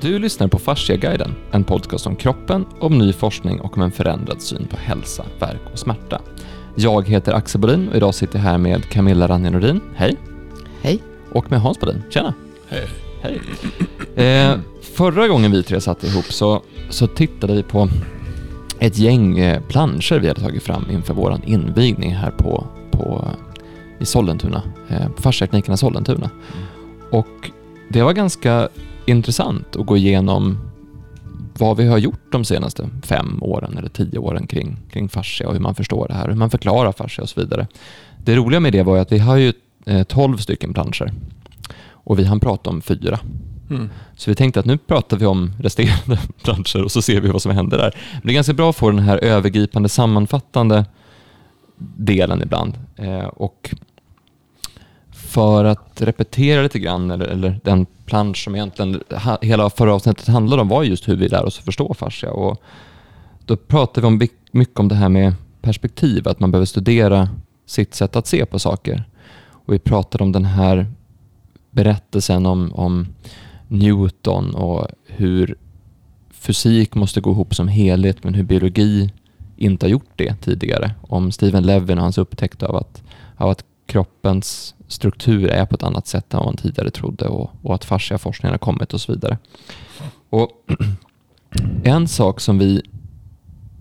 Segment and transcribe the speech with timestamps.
[0.00, 4.42] Du lyssnar på Fasciaguiden, en podcast om kroppen, om ny forskning och om en förändrad
[4.42, 6.20] syn på hälsa, värk och smärta.
[6.74, 9.80] Jag heter Axel Bodin och idag sitter jag här med Camilla Ranje Nordin.
[9.94, 10.16] Hej!
[10.82, 11.02] Hej!
[11.32, 12.02] Och med Hans Bodin.
[12.10, 12.34] Tjena!
[12.68, 12.88] Hej!
[13.22, 13.40] Hej!
[14.26, 17.88] Eh, förra gången vi tre satt ihop så, så tittade vi på
[18.78, 23.30] ett gäng eh, planscher vi hade tagit fram inför vår invigning här på, på,
[23.98, 26.30] i Sollentuna, eh, på Fasciaklinikerna Sollentuna.
[27.10, 27.50] Och
[27.88, 28.68] det var ganska
[29.08, 30.58] intressant att gå igenom
[31.58, 35.52] vad vi har gjort de senaste fem åren eller tio åren kring, kring fascia och
[35.52, 37.66] hur man förstår det här, hur man förklarar fascia och så vidare.
[38.24, 39.52] Det roliga med det var ju att vi har ju
[39.86, 41.12] eh, 12 stycken planscher
[42.08, 43.18] och vi hann prata om fyra.
[43.70, 43.90] Mm.
[44.16, 47.42] Så vi tänkte att nu pratar vi om resterande branscher och så ser vi vad
[47.42, 47.94] som händer där.
[48.12, 50.84] Men det är ganska bra att få den här övergripande sammanfattande
[51.96, 52.74] delen ibland.
[52.96, 53.74] Eh, och
[55.28, 60.28] för att repetera lite grann, eller, eller den plansch som egentligen ha, hela förra avsnittet
[60.28, 62.30] handlade om var just hur vi lär oss att förstå fascia.
[62.30, 62.62] Och
[63.44, 67.28] då pratade vi om, mycket om det här med perspektiv, att man behöver studera
[67.66, 69.04] sitt sätt att se på saker.
[69.50, 70.86] Och vi pratade om den här
[71.70, 73.06] berättelsen om, om
[73.68, 75.56] Newton och hur
[76.30, 79.12] fysik måste gå ihop som helhet men hur biologi
[79.56, 80.94] inte har gjort det tidigare.
[81.00, 83.02] Om Steven Levin och hans upptäckt av att,
[83.36, 87.50] av att kroppens struktur är på ett annat sätt än vad man tidigare trodde och,
[87.62, 89.38] och att fasciaforskningen har kommit och så vidare.
[90.30, 90.50] Och
[91.84, 92.82] en sak som vi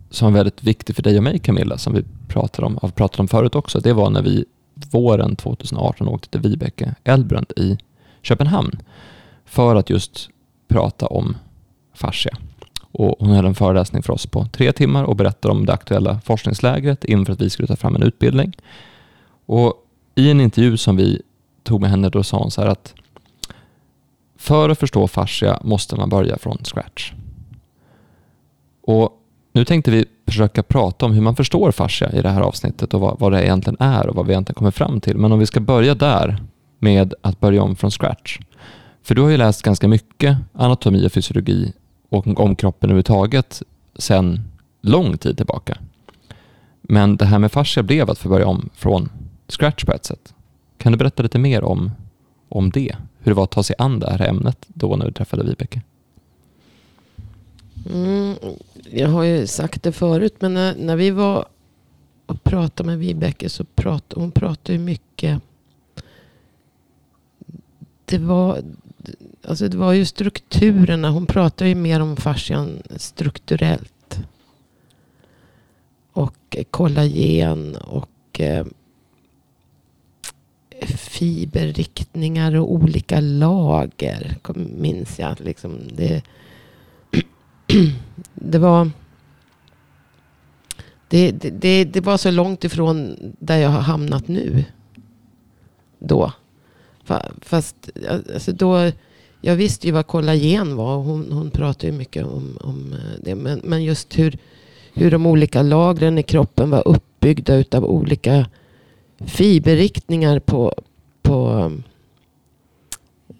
[0.09, 3.19] som är väldigt viktig för dig och mig Camilla, som vi pratade om, har pratat
[3.19, 4.45] om förut också, det var när vi
[4.91, 7.77] våren 2018 åkte till Vibeke Elbrand i
[8.21, 8.81] Köpenhamn
[9.45, 10.29] för att just
[10.67, 11.37] prata om
[11.93, 12.37] fascia.
[12.91, 16.19] Och hon höll en föreläsning för oss på tre timmar och berättade om det aktuella
[16.19, 18.57] forskningslägret inför att vi skulle ta fram en utbildning.
[19.45, 19.86] Och
[20.17, 21.21] i en intervju som vi
[21.63, 22.93] tog med henne då sa hon så här att
[24.37, 27.13] för att förstå fascia måste man börja från scratch.
[28.81, 29.11] Och
[29.53, 33.01] nu tänkte vi försöka prata om hur man förstår fascia i det här avsnittet och
[33.01, 35.17] vad, vad det egentligen är och vad vi egentligen kommer fram till.
[35.17, 36.43] Men om vi ska börja där
[36.79, 38.39] med att börja om från scratch.
[39.03, 41.73] För du har ju läst ganska mycket anatomi och fysiologi
[42.09, 43.61] och om kroppen överhuvudtaget
[43.95, 44.39] sedan
[44.81, 45.77] lång tid tillbaka.
[46.81, 49.09] Men det här med fascia blev att få börja om från
[49.47, 50.33] scratch på ett sätt.
[50.77, 51.91] Kan du berätta lite mer om,
[52.49, 52.95] om det?
[53.19, 55.81] Hur det var att ta sig an det här ämnet då när du träffade Vibeke?
[57.93, 58.35] Mm,
[58.91, 61.45] jag har ju sagt det förut, men när, när vi var
[62.25, 65.41] och pratade med Vibeke så pratade hon pratade ju mycket.
[68.05, 68.61] Det var,
[69.43, 71.09] alltså det var ju strukturerna.
[71.09, 74.19] Hon pratade ju mer om fascian strukturellt.
[76.11, 78.65] Och kollagen och eh,
[80.85, 84.37] fiberriktningar och olika lager.
[84.55, 85.39] Minns jag.
[85.39, 86.21] Liksom det,
[88.33, 88.91] det var...
[91.09, 94.63] Det, det, det, var så långt ifrån där jag har hamnat nu.
[95.99, 96.31] Då.
[97.41, 97.89] Fast
[98.33, 98.91] alltså då,
[99.41, 100.97] jag visste ju vad kollagen var.
[100.97, 103.35] Hon, hon pratade ju mycket om, om eh, det.
[103.35, 104.37] Men, men just hur,
[104.93, 108.45] hur de olika lagren i kroppen var uppbyggda utav olika
[109.19, 110.73] fiberriktningar på,
[111.21, 111.71] på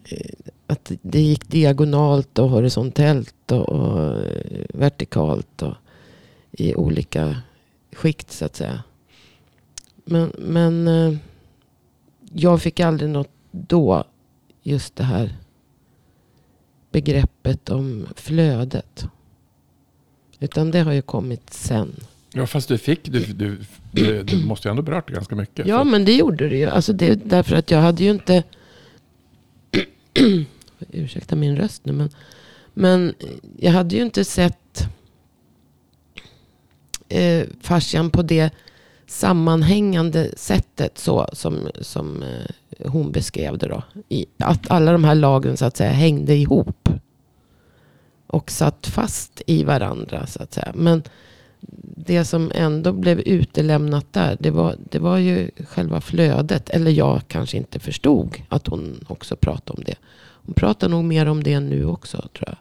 [0.03, 0.33] eh,
[0.67, 5.73] att det gick diagonalt och horisontellt och, och eh, vertikalt och
[6.51, 7.41] i olika
[7.91, 8.83] skikt så att säga.
[10.05, 11.17] Men, men eh,
[12.33, 14.03] jag fick aldrig något då
[14.63, 15.35] just det här
[16.91, 19.05] begreppet om flödet.
[20.39, 21.95] Utan det har ju kommit sen.
[22.33, 23.57] Ja, fast du fick, du, du,
[24.03, 25.67] du, du måste ju ändå berört det ganska mycket.
[25.67, 26.65] Ja, men det gjorde det ju.
[26.65, 28.43] Alltså det, därför att jag hade ju inte...
[30.91, 32.09] ursäkta min röst nu, men,
[32.73, 33.13] men
[33.57, 34.87] jag hade ju inte sett
[37.09, 38.51] eh, fascian på det
[39.07, 43.83] sammanhängande sättet så som, som eh, hon beskrev det då.
[44.09, 46.89] I, att alla de här lagren så att säga hängde ihop.
[48.27, 50.71] Och satt fast i varandra så att säga.
[50.75, 51.03] Men
[51.95, 56.69] det som ändå blev utelämnat där, det var, det var ju själva flödet.
[56.69, 59.95] Eller jag kanske inte förstod att hon också pratade om det.
[60.45, 62.57] Hon pratar nog mer om det nu också tror jag.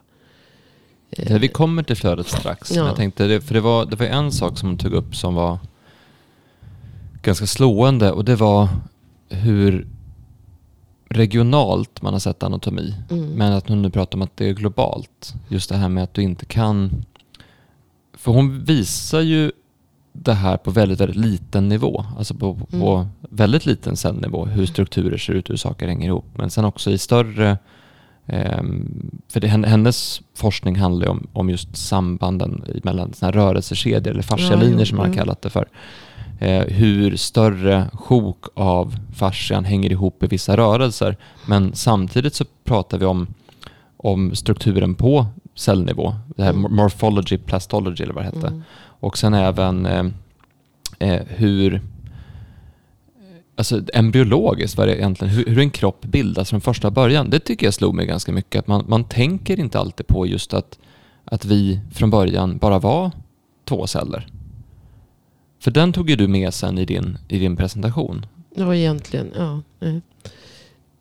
[1.09, 2.75] Ja, vi kommer till flödet strax.
[2.75, 2.87] Ja.
[2.87, 5.59] Jag tänkte, för det var, det var en sak som hon tog upp som var
[7.21, 8.69] ganska slående och det var
[9.29, 9.87] hur
[11.09, 12.95] regionalt man har sett anatomi.
[13.09, 13.29] Mm.
[13.29, 15.33] Men att hon nu pratar om att det är globalt.
[15.47, 17.05] Just det här med att du inte kan...
[18.27, 19.51] För hon visar ju
[20.13, 22.05] det här på väldigt, väldigt liten nivå.
[22.17, 22.81] Alltså på, mm.
[22.81, 24.45] på väldigt liten cellnivå.
[24.45, 26.25] Hur strukturer ser ut, hur saker hänger ihop.
[26.35, 27.57] Men sen också i större
[28.27, 34.11] Ehm, för det, hennes forskning handlar ju om, om just sambanden mellan såna här rörelsekedjor
[34.11, 35.19] eller fascialinjer Ja, som man har jo.
[35.19, 35.67] kallat det för.
[36.39, 41.17] Eh, hur större sjok av fascian hänger ihop i vissa rörelser.
[41.45, 43.27] Men samtidigt så pratar vi om,
[43.97, 45.25] om strukturen på
[45.59, 46.15] cellnivå.
[46.35, 46.75] Det här Mm.
[46.75, 48.47] morphology, plastology eller vad det hette.
[48.47, 48.63] Mm.
[48.99, 50.05] Och sen även eh,
[50.99, 51.81] eh, hur
[53.59, 57.29] Alltså embryologiskt, vad det egentligen, hur, hur en kropp bildas från första början.
[57.29, 58.59] Det tycker jag slog mig ganska mycket.
[58.59, 60.79] Att man, man tänker inte alltid på just att,
[61.25, 63.11] att vi från början bara var
[63.65, 64.27] två celler.
[65.59, 68.25] För den tog ju du med sen i din, i din presentation.
[68.55, 69.31] Ja, egentligen.
[69.37, 69.61] Ja,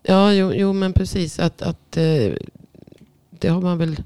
[0.03, 1.39] ja jo, jo, men precis.
[1.39, 2.33] Att, att eh,
[3.31, 3.97] det har man väl...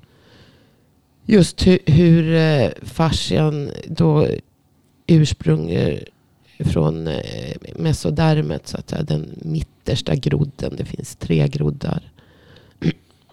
[1.30, 2.34] Just hur, hur
[2.86, 4.26] fascian då
[5.06, 6.04] ursprungar
[6.58, 9.02] från eh, mesodermet, så att säga.
[9.02, 10.74] Den mittersta grodden.
[10.76, 12.12] Det finns tre groddar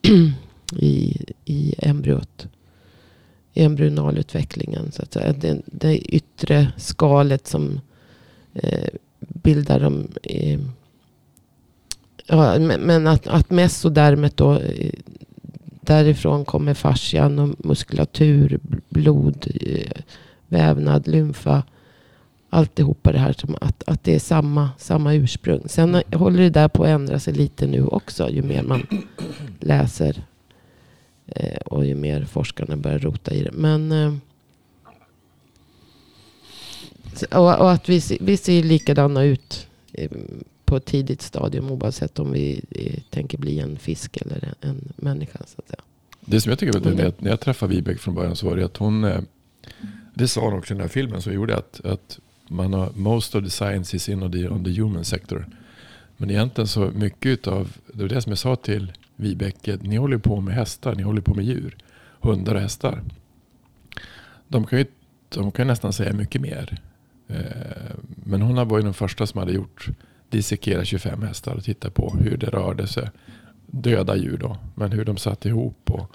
[0.75, 2.47] i, i embryot.
[3.53, 5.33] I embryonalutvecklingen, så att säga.
[5.33, 7.79] Det, det yttre skalet som
[8.53, 8.89] eh,
[9.19, 10.07] bildar de...
[10.23, 10.59] Eh,
[12.25, 14.53] ja, men men att, att mesodermet då...
[14.59, 14.91] Eh,
[15.87, 20.01] Därifrån kommer fascian och muskulatur, blod, eh,
[20.47, 21.63] vävnad, lymfa.
[22.49, 23.33] Alltihopa det här.
[23.33, 25.61] Som att, att det är samma, samma ursprung.
[25.65, 28.29] Sen håller det där på att ändra sig lite nu också.
[28.29, 28.87] Ju mer man
[29.59, 30.23] läser.
[31.25, 33.51] Eh, och ju mer forskarna börjar rota i det.
[33.51, 33.91] Men...
[33.91, 34.13] Eh,
[37.31, 40.11] och, och att vi, vi ser likadana ut eh,
[40.67, 41.71] på ett tidigt stadium.
[41.71, 42.61] Oavsett om vi
[43.09, 45.39] tänker bli en fisk eller en, människa.
[45.45, 45.81] Så att säga.
[46.25, 46.99] Det som jag tycker var Mm.
[46.99, 47.13] mm.
[47.17, 49.21] när jag träffade Vibeke från början så var det att hon, eh,
[50.13, 53.35] det sa hon också i den här filmen som gjorde att, att man har, most
[53.35, 55.45] of the science is in on the, on the human sector.
[56.17, 60.17] Men egentligen så mycket utav, det var det som jag sa till Vibeke, ni håller
[60.17, 61.77] på med hästar, ni håller på med djur,
[62.19, 63.01] hundar och hästar.
[64.47, 64.85] De kan ju
[65.29, 66.77] de kan nästan säga mycket mer.
[67.27, 69.89] Eh, Men hon var ju den första som hade gjort
[70.29, 73.09] dissekera 25 hästar och titta på hur det rörde sig.
[73.65, 76.11] Döda djur då, men hur de satt ihop och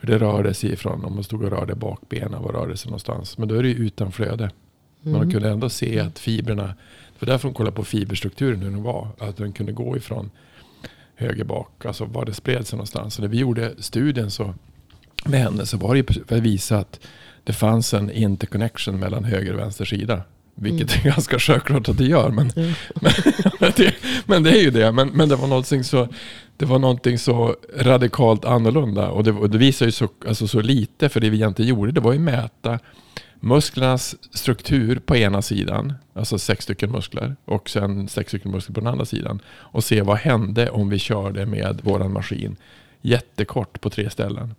[0.00, 1.04] hur det rörde sig ifrån.
[1.04, 3.38] Om man stod och rörde bakbenen, var rörde sig någonstans.
[3.38, 4.50] Men då är det ju utan flöde.
[5.02, 5.28] Men Mm.
[5.28, 8.82] de kunde ändå se att fibrerna, det var därför de kollade på fiberstrukturen hur den
[8.82, 9.08] var.
[9.18, 10.30] Att den kunde gå ifrån
[11.14, 13.14] höger bak, alltså var det spred sig någonstans.
[13.14, 14.54] Så när vi gjorde studien så,
[15.26, 17.00] med henne så var det ju för att visa att
[17.44, 20.22] det fanns en interconnection mellan höger och vänster sida.
[20.60, 22.30] Vilket är ganska självklart att det gör.
[22.30, 22.72] Men, Mm.
[23.60, 23.94] men, det,
[24.26, 24.92] men det är ju det.
[24.92, 26.08] Men, men det, var någonting så,
[26.56, 29.10] det var någonting så radikalt annorlunda.
[29.10, 31.08] Och det, och det visar ju så, alltså så lite.
[31.08, 32.78] För det vi egentligen gjorde det var ju mäta
[33.40, 35.94] musklernas struktur på ena sidan.
[36.14, 37.36] Alltså sex stycken muskler.
[37.44, 39.40] Och sen sex stycken muskler på den andra sidan.
[39.48, 42.56] Och se vad hände om vi körde med våran maskin
[43.00, 44.54] jättekort på tre ställen.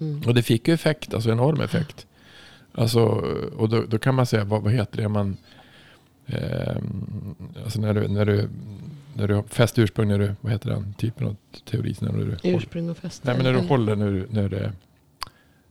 [0.00, 0.22] Mm.
[0.26, 2.06] Och det fick ju effekt, alltså enorm effekt.
[2.78, 3.00] Alltså,
[3.56, 5.36] och då, då kan man säga, vad, vad heter det man...
[6.26, 7.34] ehm,
[7.64, 8.48] alltså när du, när du,
[9.14, 11.36] när du fäst ursprung, när du, vad heter den typen av
[11.70, 11.94] teori?
[12.00, 13.26] När du, Ursprung och fäste.
[13.26, 13.68] nej men när du eller?
[13.68, 14.72] håller, när, du, när det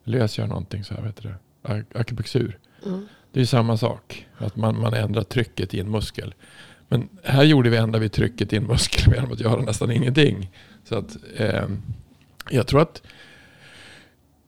[0.04, 1.36] lösgör någonting så här, vad heter det?
[1.74, 2.58] Ak- Akupunktur.
[2.86, 3.00] Ja.
[3.32, 4.28] Det är ju samma sak.
[4.38, 6.34] Att man, man ändrar trycket i en muskel.
[6.88, 10.52] Men här gjorde vi ändra vid trycket i en muskel genom att göra nästan ingenting.
[10.84, 11.82] Så att ehm,
[12.50, 13.02] jag tror att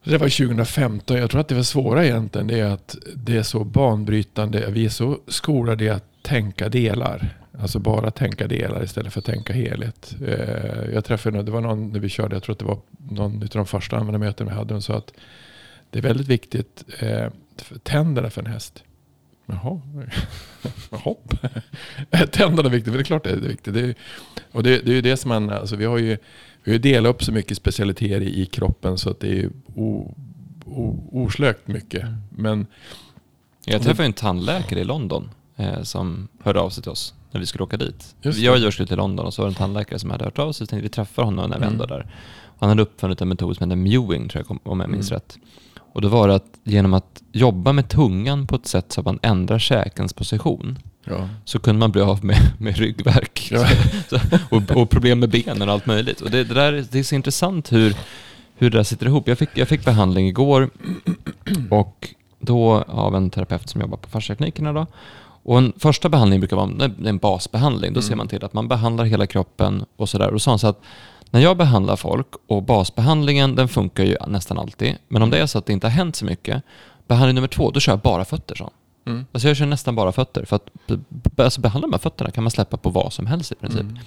[0.09, 1.17] det var 2015.
[1.17, 4.71] Jag tror att det var svåra egentligen det är att det är så banbrytande.
[4.71, 7.29] Vi är så skolade i att tänka delar.
[7.61, 10.15] Alltså bara tänka delar istället för att tänka helhet.
[10.27, 12.79] Eh, jag träffade, någon- det var någon när vi körde, jag tror att det var
[13.09, 14.73] någon av de första användarmöten vi hade.
[14.73, 15.13] Hon sa att
[15.89, 17.27] det är väldigt viktigt, eh,
[17.83, 18.83] tänderna för en häst.
[19.45, 19.81] Jaha,
[20.91, 21.15] Jaha.
[22.31, 23.73] tänderna är viktigt, men det är klart det är viktigt.
[23.73, 23.95] Det är,
[24.51, 26.17] och det, det är ju det som man, alltså vi har ju
[26.63, 30.15] vi har delat upp så mycket specialiteter i, kroppen så att det är o,
[30.65, 32.05] o, oslökt mycket.
[32.29, 32.67] Men
[33.65, 37.45] Jag träffade en tandläkare i London eh, som hörde av sig till oss när vi
[37.45, 38.15] skulle åka dit.
[38.21, 40.39] Jag och George skulle till London och så var det en tandläkare som hade hört
[40.39, 40.67] av sig.
[40.67, 41.73] Så tänkte vi träffar honom när vi Mm.
[41.73, 42.11] ändå är där.
[42.43, 45.15] Och han hade uppfunnit en metod som heter mewing, tror jag, om jag minns Mm.
[45.19, 45.37] rätt.
[45.93, 49.05] Och då var det att genom att jobba med tungan på ett sätt så att
[49.05, 53.67] man ändrar käkens position ja, så kunde man bli av med, med ryggvärk Ja.
[54.09, 56.21] så, och, och problem med benen och allt möjligt.
[56.21, 57.95] Och det, det, där, det är så intressant hur,
[58.55, 59.27] hur det där sitter ihop.
[59.27, 60.69] Jag fick, jag fick behandling igår
[61.69, 64.73] och då av en terapeut som jobbar på fasciaklinikerna.
[64.73, 64.85] Då.
[65.43, 67.93] Och en första behandling brukar vara en basbehandling.
[67.93, 68.17] Då ser Mm.
[68.17, 70.25] man till att man behandlar hela kroppen och sådär.
[70.27, 70.81] Och då sa så att
[71.31, 74.95] när jag behandlar folk och basbehandlingen den funkar ju nästan alltid.
[75.07, 76.63] Men om det är så att det inte har hänt så mycket,
[77.07, 78.55] behandling nummer två, då kör jag bara fötter.
[78.55, 78.69] Så.
[79.09, 79.25] Mm.
[79.31, 80.45] Alltså jag kör nästan bara fötter.
[80.45, 80.69] För att
[81.35, 83.81] alltså behandla här fötterna kan man släppa på vad som helst i princip.
[83.81, 83.97] Mm.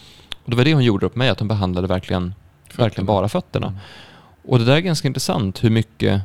[0.45, 2.35] Och det var det hon gjorde upp med, att hon behandlade verkligen
[2.77, 3.79] verkligen bara fötterna.
[4.45, 6.23] Och det där är ganska intressant hur mycket,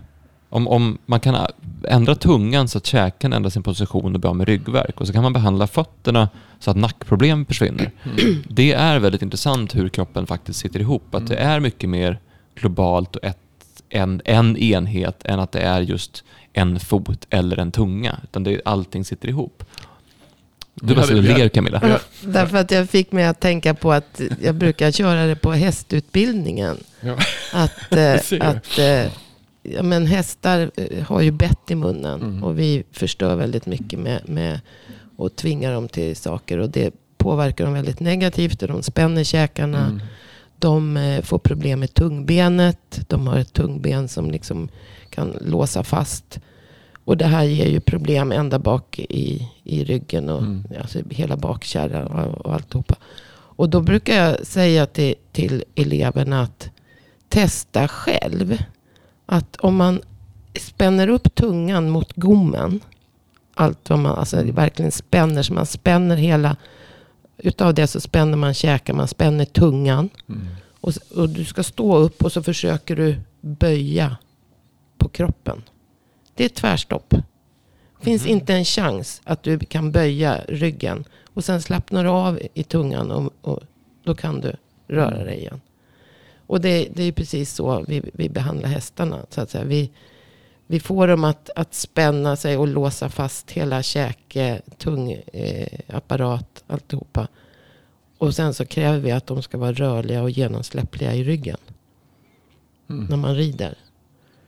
[0.50, 1.48] om, om man kan
[1.84, 5.14] ändra tungan så att käken ändrar sin position och blir av med ryggverk och så
[5.14, 6.30] kan man behandla fötterna
[6.60, 7.92] så att nackproblem försvinner.
[8.04, 8.44] Mm.
[8.50, 11.16] Det är väldigt intressant hur kroppen faktiskt sitter ihop.
[11.16, 12.20] Att det är mycket mer
[12.56, 13.38] globalt och ett,
[13.90, 16.24] en, en enhet än att det är just
[16.58, 18.20] en fot eller en tunga.
[18.24, 19.64] Utan det, allting sitter ihop.
[20.82, 21.82] Du bara vi hade- ler Camilla.
[21.84, 22.00] Ja.
[22.22, 26.78] Därför att jag fick mig att tänka på att jag brukar köra det på hästutbildningen.
[27.02, 27.18] Ja.
[27.54, 27.92] Att,
[28.32, 29.12] eh, att eh,
[29.64, 32.22] ja, men hästar eh, har ju bett i munnen.
[32.22, 32.44] Mm.
[32.44, 34.60] Och vi förstör väldigt mycket med, med
[35.18, 36.58] att tvinga dem till saker.
[36.58, 38.62] Och det påverkar dem väldigt negativt.
[38.62, 39.86] Och de spänner käkarna.
[39.86, 40.02] Mm.
[40.60, 43.00] De får problem med tungbenet.
[43.08, 44.70] De har ett tungben som liksom
[45.10, 46.40] kan låsa fast.
[47.08, 50.64] Och det här ger ju problem ända bak i, i ryggen och Mm.
[50.82, 52.96] alltså hela bakkärran och, och alltihopa.
[53.30, 56.70] Och då brukar jag säga till, till eleverna att
[57.30, 58.58] testa själv.
[59.26, 60.02] Att om man
[60.60, 62.80] spänner upp tungan mot gommen.
[63.54, 65.44] Allt vad man alltså verkligen spänner.
[65.44, 66.56] Så man spänner hela.
[67.38, 68.94] Utav det så spänner man käkar.
[68.94, 70.10] Man spänner tungan.
[70.30, 70.48] Mm.
[70.82, 74.18] Och, och du ska stå upp och så försöker du böja
[74.98, 75.62] på kroppen.
[76.38, 77.14] Det är tvärstopp.
[78.02, 81.04] Finns inte en chans att du kan böja ryggen.
[81.34, 83.60] Och sen slappnar du av i tungan och, och
[84.04, 84.56] då kan du
[84.88, 85.62] röra dig igen.
[86.48, 89.26] Och det, det är precis så vi, vi behandlar hästarna.
[89.30, 89.64] Så att säga.
[89.64, 89.92] Vi,
[90.68, 95.68] vi får dem att, att spänna sig och låsa fast hela käke, tung eh,
[96.68, 97.28] alltihopa.
[98.18, 101.58] Och sen så kräver vi att de ska vara rörliga och genomsläppliga i ryggen.
[102.90, 103.06] Mm.
[103.06, 103.78] När man rider.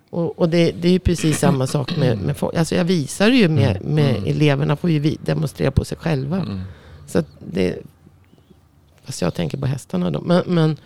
[0.09, 2.55] Och, och det, det är ju precis samma sak med, med folk.
[2.55, 4.29] Alltså jag visar ju med, med Mm.
[4.29, 4.75] eleverna.
[4.75, 6.37] Får ju demonstrera på sig själva.
[6.37, 6.59] Mm.
[7.07, 7.77] Så det...
[9.03, 10.21] Fast jag tänker på hästarna då.
[10.21, 10.77] Men, men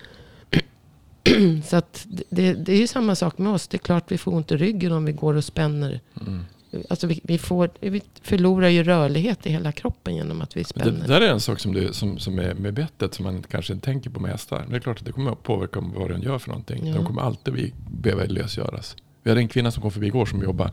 [1.66, 3.68] så att det, det är ju samma sak med oss.
[3.68, 6.00] Det är klart vi får ont i ryggen om vi går och spänner.
[6.22, 6.46] Mm.
[6.90, 10.92] Alltså vi, vi, får, vi förlorar ju rörlighet i hela kroppen genom att vi spänner.
[10.92, 13.74] det där är en sak som, du, som, som är med bettet som man kanske
[13.74, 14.66] inte tänker på med hästar.
[14.70, 16.88] Det är klart att det kommer att påverka vad den gör för någonting.
[16.88, 16.96] Ja.
[16.96, 18.96] De kommer alltid behöva lösgöras.
[19.24, 20.72] Vi hade en kvinna som kom förbi igår som jobbar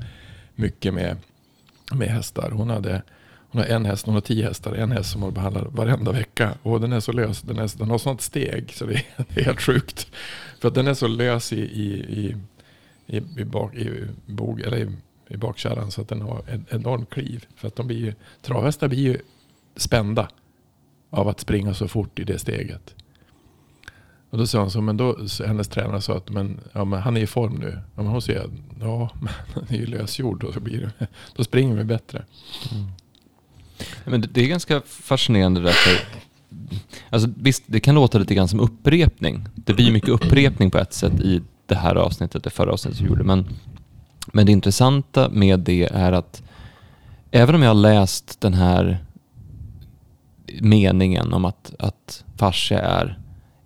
[0.54, 1.16] mycket med,
[1.92, 2.50] med hästar.
[2.50, 3.02] Hon, hade,
[3.50, 4.75] hon har en häst, hon har tio hästar.
[4.75, 6.54] En häst som hon behandlar varenda vecka.
[6.62, 9.04] Och den är så lös, den, är, den har sånt steg så det är,
[9.35, 10.11] det är helt sjukt.
[10.61, 12.37] För att den är så lös i, i, i,
[13.07, 14.88] i, i, bak, i, bog, eller i,
[15.28, 17.47] i bakkärran så att den har en enorm kliv.
[17.57, 19.19] För att de blir ju, travhästar blir ju
[19.76, 20.28] spända
[21.11, 22.95] av att springa så fort i det steget.
[24.31, 27.17] Och då sa han så, men då, hennes tränare sa att men, ja, men han
[27.17, 27.79] är i form nu.
[27.97, 31.07] Ja, men hon säger, ja men han är ju lösgjord och så blir det,
[31.37, 32.25] då springer vi bättre.
[32.73, 32.87] Mm.
[34.05, 35.93] Men det, är ganska fascinerande därför.
[37.11, 39.47] Alltså, visst, det kan låta lite grann som upprepning.
[39.55, 43.07] Det blir mycket upprepning på ett sätt i det här avsnittet, det förra avsnittet vi
[43.07, 43.25] gjorde.
[43.25, 43.49] Men,
[44.33, 46.43] men det intressanta med det är att
[47.31, 49.05] även om jag har läst den här
[50.61, 53.20] meningen om att, att fascia är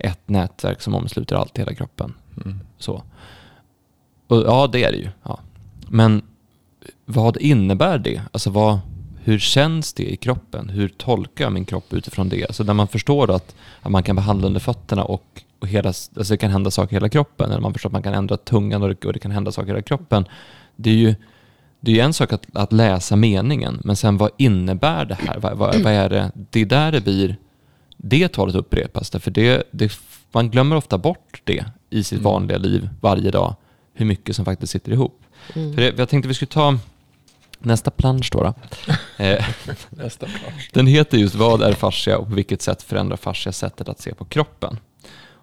[0.04, 2.14] ett nätverk som omsluter allt i hela kroppen.
[2.44, 2.60] Mm.
[2.78, 3.02] Så.
[4.26, 5.08] Och, ja, det är det ju.
[5.22, 5.38] Ja.
[5.88, 6.22] Men
[7.04, 8.22] vad innebär det?
[8.32, 8.78] Alltså vad,
[9.22, 10.68] hur känns det i kroppen?
[10.68, 12.46] Hur tolkar jag min kropp utifrån det?
[12.46, 16.34] Alltså när man förstår att, att man kan behandla under fötterna och, och hela, alltså
[16.34, 18.82] det kan hända saker i hela kroppen, eller man förstår att man kan ändra tungan
[18.82, 20.24] och det, och det kan hända saker i hela kroppen.
[20.76, 21.14] Det är ju
[21.80, 25.38] det är en sak att, att läsa meningen, men sen vad innebär det här?
[25.38, 26.30] Vad, vad, vad är det?
[26.50, 27.36] Det är där det blir,
[28.08, 29.92] det talet upprepas, därför det, det,
[30.32, 32.24] man glömmer ofta bort det i sitt Mm.
[32.24, 33.56] vanliga liv varje dag,
[33.94, 35.20] hur mycket som faktiskt sitter ihop.
[35.54, 35.74] Mm.
[35.74, 36.78] För det, jag tänkte vi skulle ta
[37.58, 38.42] nästa plansch då.
[38.42, 38.54] då.
[39.24, 39.44] Eh,
[39.90, 40.70] Nästa plansch.
[40.72, 44.14] den heter just Vad är fascia och på vilket sätt förändrar fascia sättet att se
[44.14, 44.78] på kroppen?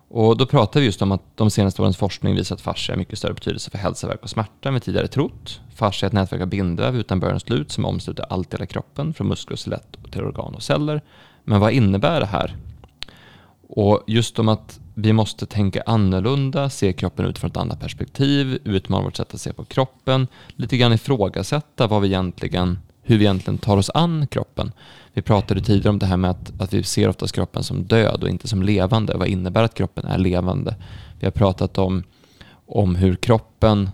[0.10, 2.98] Och då pratar vi just om att de senaste årens forskning visar att fascia har
[2.98, 5.60] mycket större betydelse för hälsa, värk och smärta än vi tidigare trott.
[5.76, 8.66] Fascia är ett nätverk av bindväv utan början och slut som omsluter allt i hela
[8.66, 11.02] kroppen, från muskler och skelett till organ och celler.
[11.44, 12.56] Men vad innebär det här?
[13.68, 19.04] Och just om att vi måste tänka annorlunda, se kroppen utifrån ett annat perspektiv, utmana
[19.04, 23.58] vårt sätt att se på kroppen, lite grann ifrågasätta vad vi egentligen, hur vi egentligen
[23.58, 24.72] tar oss an kroppen.
[25.14, 28.24] Vi pratade tidigare om det här med att, att vi ser oftast kroppen som död
[28.24, 29.18] och inte som levande.
[29.18, 30.76] Vad innebär att kroppen är levande?
[31.20, 32.04] Vi har pratat om,
[32.66, 33.90] om hur kroppen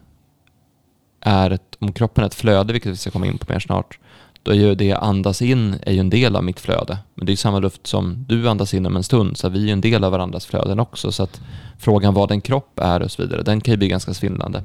[1.21, 3.99] är ett, om kroppen är ett flöde, vilket vi ska komma in på mer snart,
[4.47, 6.97] då är ju det jag andas in är ju en del av mitt flöde.
[7.15, 9.59] Men det är ju samma luft som du andas in om en stund, så vi
[9.59, 11.11] är ju en del av varandras flöden också.
[11.11, 11.41] Så att
[11.79, 14.63] frågan vad en kropp är och så vidare, den kan ju bli ganska svindlande.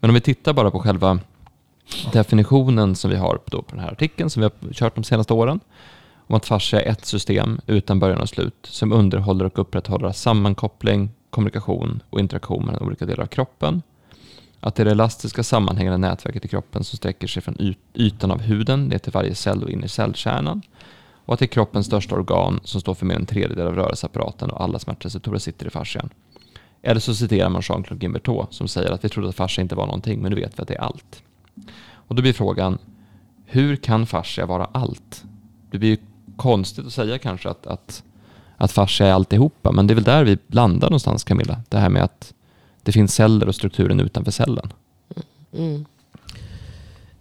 [0.00, 1.18] Men om vi tittar bara på själva
[2.12, 5.32] definitionen som vi har då på den här artikeln, som vi har kört de senaste
[5.32, 5.60] åren,
[6.26, 11.10] om att fascia är ett system utan början och slut, som underhåller och upprätthåller sammankoppling,
[11.30, 13.82] kommunikation och interaktion mellan olika delar av kroppen.
[14.60, 18.30] Att det är det elastiska sammanhängande nätverket i kroppen som sträcker sig från yt- ytan
[18.30, 20.62] av huden ner till varje cell och in i cellkärnan.
[21.24, 23.74] Och att det är kroppens största organ som står för mer än en tredjedel av
[23.74, 26.10] rörelseapparaten och alla smärtreceptorer sitter i fascian.
[26.82, 29.86] Eller så citerar man Jean-Claude Gimbertot som säger att vi trodde att fascia inte var
[29.86, 31.22] någonting, men nu vet vi att det är allt.
[31.92, 32.78] Och då blir frågan,
[33.46, 35.24] hur kan fascia vara allt?
[35.70, 35.96] Det blir ju
[36.36, 38.02] konstigt att säga kanske att, att,
[38.56, 41.60] att fascia är alltihopa, men det är väl där vi landar någonstans Camilla?
[41.68, 42.34] Det här med att
[42.90, 44.72] det finns celler och strukturen utanför cellen.
[45.52, 45.84] Mm.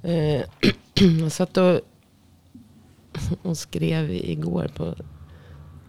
[0.01, 0.43] Eh,
[1.21, 1.81] jag satt och,
[3.41, 4.95] och skrev igår på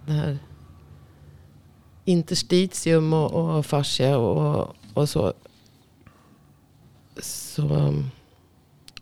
[0.07, 0.39] det här
[2.05, 5.33] interstitium och, och fascia och, och så.
[7.23, 8.11] Så um,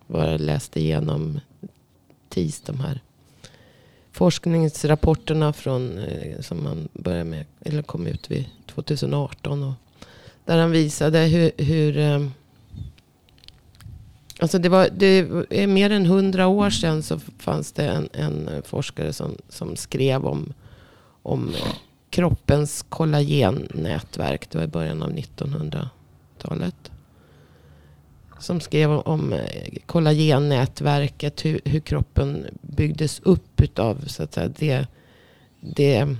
[0.07, 1.41] var jag läste igenom
[2.29, 3.01] TIS, de här
[4.13, 9.63] forskningsrapporterna från, eh, som man började med, eller kom ut vid 2018.
[9.63, 9.75] Och
[10.49, 12.31] där han visade hur, hur ehm,
[14.41, 15.07] Alltså det, var, det
[15.51, 20.27] är mer än hundra år sedan så fanns det en, en forskare som, som skrev
[20.27, 20.53] om,
[21.23, 21.55] om
[22.11, 24.51] kroppens kollagennätverk.
[24.51, 26.91] Det var i början av 1900-talet.
[28.39, 31.45] Som skrev om eh, kollagennätverket.
[31.45, 34.87] Hur, hur kroppen byggdes upp utav så att säga, det,
[35.61, 36.17] det,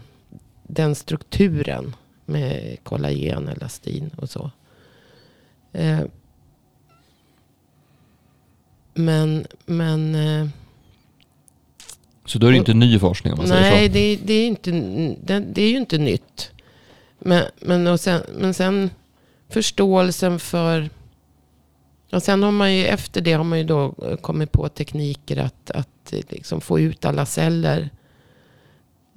[0.63, 1.95] den strukturen.
[2.29, 4.51] Med kollagen, elastin och så.
[5.73, 6.01] Eh,
[8.95, 10.49] men, men eh,
[12.25, 13.93] Så då är det inte ny forskning om man säger nej, så.
[13.93, 14.71] det, det, är inte,
[15.23, 16.51] det, det är ju inte nytt.
[17.19, 18.91] Men, men, och sen, men sen
[19.49, 20.91] förståelsen för...
[22.13, 25.71] Och sen har man ju efter det har man ju då kommit på tekniker att,
[25.71, 27.91] att liksom få ut alla celler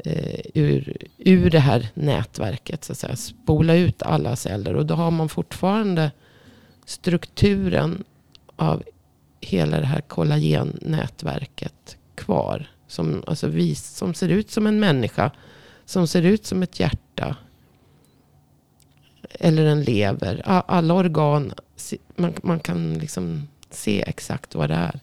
[0.05, 2.83] eh, ur, ur det här nätverket.
[2.83, 3.15] Så att säga.
[3.15, 4.75] Spola ut alla celler.
[4.75, 6.11] Och då har man fortfarande
[6.85, 8.03] strukturen
[8.55, 8.83] av
[9.41, 12.67] hela det här kollagennätverket kvar.
[12.87, 15.31] Som, alltså vis, som ser ut som en människa.
[15.85, 17.35] Som ser ut som ett hjärta.
[19.29, 20.41] Eller en lever.
[20.45, 21.53] Alla organ.
[22.15, 24.99] Man, man kan liksom se exakt vad det är.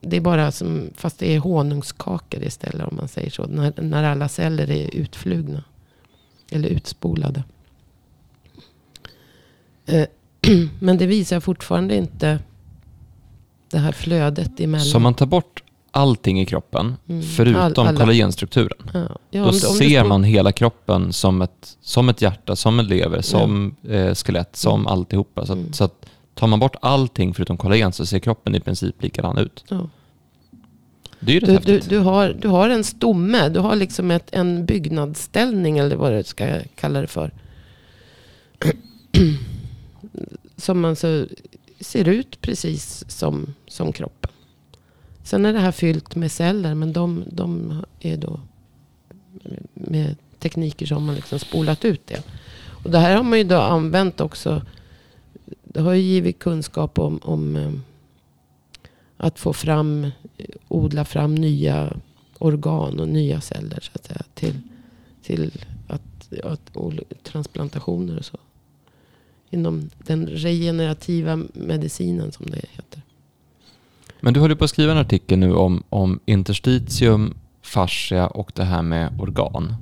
[0.00, 3.46] Det är bara som, fast det är honungskakor istället om man säger så.
[3.46, 5.64] När, när alla celler är utflugna.
[6.50, 7.44] Eller utspolade.
[9.86, 10.06] Eh,
[10.80, 12.38] Men det visar fortfarande inte
[13.70, 14.84] det här flödet emellan.
[14.86, 17.22] Så om man tar bort allting i kroppen, Mm.
[17.22, 19.00] förutom All- kollagenstrukturen, Ja.
[19.00, 22.78] Ja, då om om ser spol- man hela kroppen som ett, som ett hjärta, som
[22.80, 25.46] en lever, som eh, skelett, som alltihopa.
[25.46, 25.72] Så, att- Mm.
[25.72, 29.64] så att tar man bort allting förutom kollagen så ser kroppen i princip likadan ut.
[29.68, 29.88] Ja.
[31.20, 33.48] Det är ju rätt Du, du, du, har, du har en stomme.
[33.48, 37.30] Du har liksom ett, en byggnadsställning eller vad du ska kalla det för.
[40.56, 41.26] Som alltså
[41.80, 44.30] ser ut precis som, som kroppen.
[45.24, 46.74] Sen är det här fyllt med celler.
[46.74, 48.40] Men de, de är då
[49.74, 52.22] med tekniker som har liksom spolat ut det.
[52.84, 54.62] Och det här har man ju då använt också.
[55.72, 57.72] Det har ju givit kunskap om, om eh,
[59.16, 60.10] att få fram,
[60.68, 61.96] odla fram nya
[62.38, 64.22] organ och nya celler så att säga.
[64.34, 64.58] Till,
[65.22, 66.70] till att, att,
[67.22, 68.38] transplantationer och så.
[69.50, 73.02] Inom den regenerativa medicinen som det heter.
[74.20, 78.64] Men du håller på att skriva en artikel nu om, om interstitium, fascia och det
[78.64, 79.74] här med organ.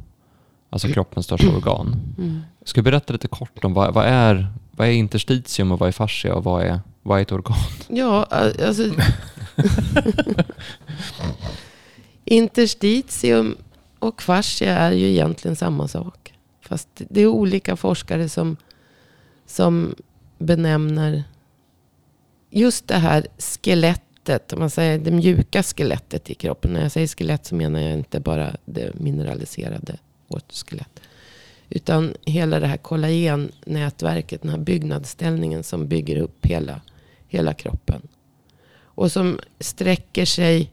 [0.70, 1.96] Alltså kroppens största organ.
[2.18, 2.40] Mm.
[2.64, 5.92] Ska du berätta lite kort om vad, vad, är, vad är interstitium och vad är
[5.92, 7.56] fascia och vad är, vad är ett organ?
[7.88, 8.82] Ja, alltså.
[12.24, 13.56] Interstitium
[13.98, 16.34] och fascia är ju egentligen samma sak.
[16.60, 18.56] Fast det är olika forskare som,
[19.46, 19.94] som
[20.38, 21.24] benämner
[22.50, 24.52] just det här skelettet.
[24.52, 26.72] Om man säger det mjuka skelettet i kroppen.
[26.72, 29.96] När jag säger skelett så menar jag inte bara det mineraliserade
[30.28, 31.00] vårt skelett.
[31.70, 36.80] Utan hela det här kollagennätverket, den här byggnadsställningen som bygger upp hela,
[37.28, 38.02] hela kroppen.
[38.82, 40.70] Och som sträcker sig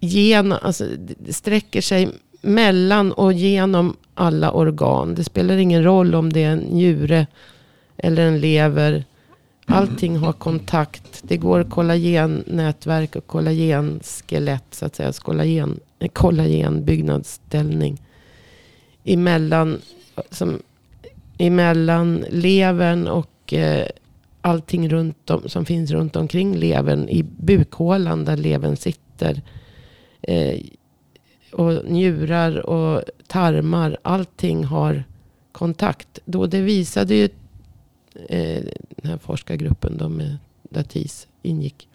[0.00, 0.88] genom, alltså,
[1.28, 2.08] sträcker sig
[2.40, 5.14] mellan och genom alla organ.
[5.14, 7.26] Det spelar ingen roll om det är en njure
[7.96, 9.04] eller en lever.
[9.66, 11.22] Allting har kontakt.
[11.22, 15.12] Det går kollagennätverk och kollagenskelett så att säga.
[15.12, 18.00] Kollagen, eh, kollagenbyggnadsställning.
[19.04, 19.80] Emellan,
[20.30, 20.62] som,
[21.38, 23.86] emellan levern och eh,
[24.40, 27.08] allting runt om, som finns runt omkring levern.
[27.08, 29.42] I bukhålan där levern sitter.
[30.22, 30.60] Eh,
[31.52, 33.96] och njurar och tarmar.
[34.02, 35.04] Allting har
[35.52, 36.18] kontakt.
[36.24, 37.24] Då det visade ju
[38.28, 40.38] eh, den här forskargruppen då med
[40.88, 41.88] TIS ingick.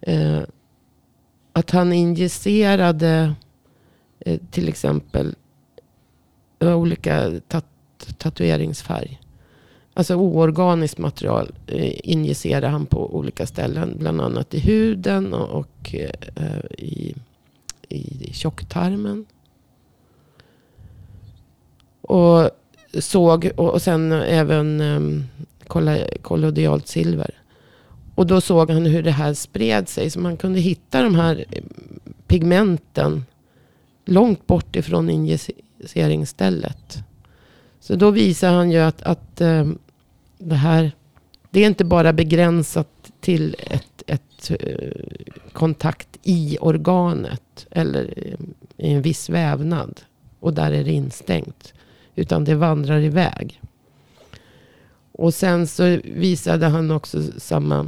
[0.00, 0.40] Eh,
[1.52, 3.34] att han injicerade
[4.20, 5.34] eh, till exempel
[6.60, 7.64] olika tat
[8.18, 9.20] tatueringsfärg.
[9.94, 13.96] Alltså oorganiskt material eh, injicerade han på olika ställen.
[13.98, 17.14] Bland annat i huden och, och eh, i,
[17.88, 19.26] i tjocktarmen.
[22.00, 22.50] Och
[23.00, 25.24] såg, och, och sen även um,
[26.22, 27.30] kollodialt silver.
[28.14, 30.10] Och då såg han hur det här spred sig.
[30.10, 31.62] Så man kunde hitta de här eh,
[32.26, 33.24] pigmenten
[34.04, 35.10] långt bort ifrån
[35.78, 36.98] injiceringsstället.
[37.80, 39.78] Så då visar han ju att, att ehm,
[40.38, 40.92] det här,
[41.50, 44.90] det är inte bara begränsat till ett, ett eh,
[45.52, 50.00] kontakt i organet eller ehm, i en viss vävnad.
[50.40, 51.74] Och där är det instängt.
[52.14, 53.60] Utan det vandrar iväg.
[55.12, 57.86] Och sen så visade han också samma,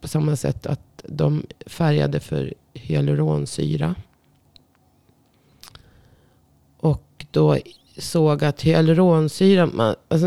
[0.00, 3.94] på samma sätt att de färgade för hyaluronsyra.
[6.76, 7.58] Och då
[7.98, 10.26] såg att hyaluronsyra, man, alltså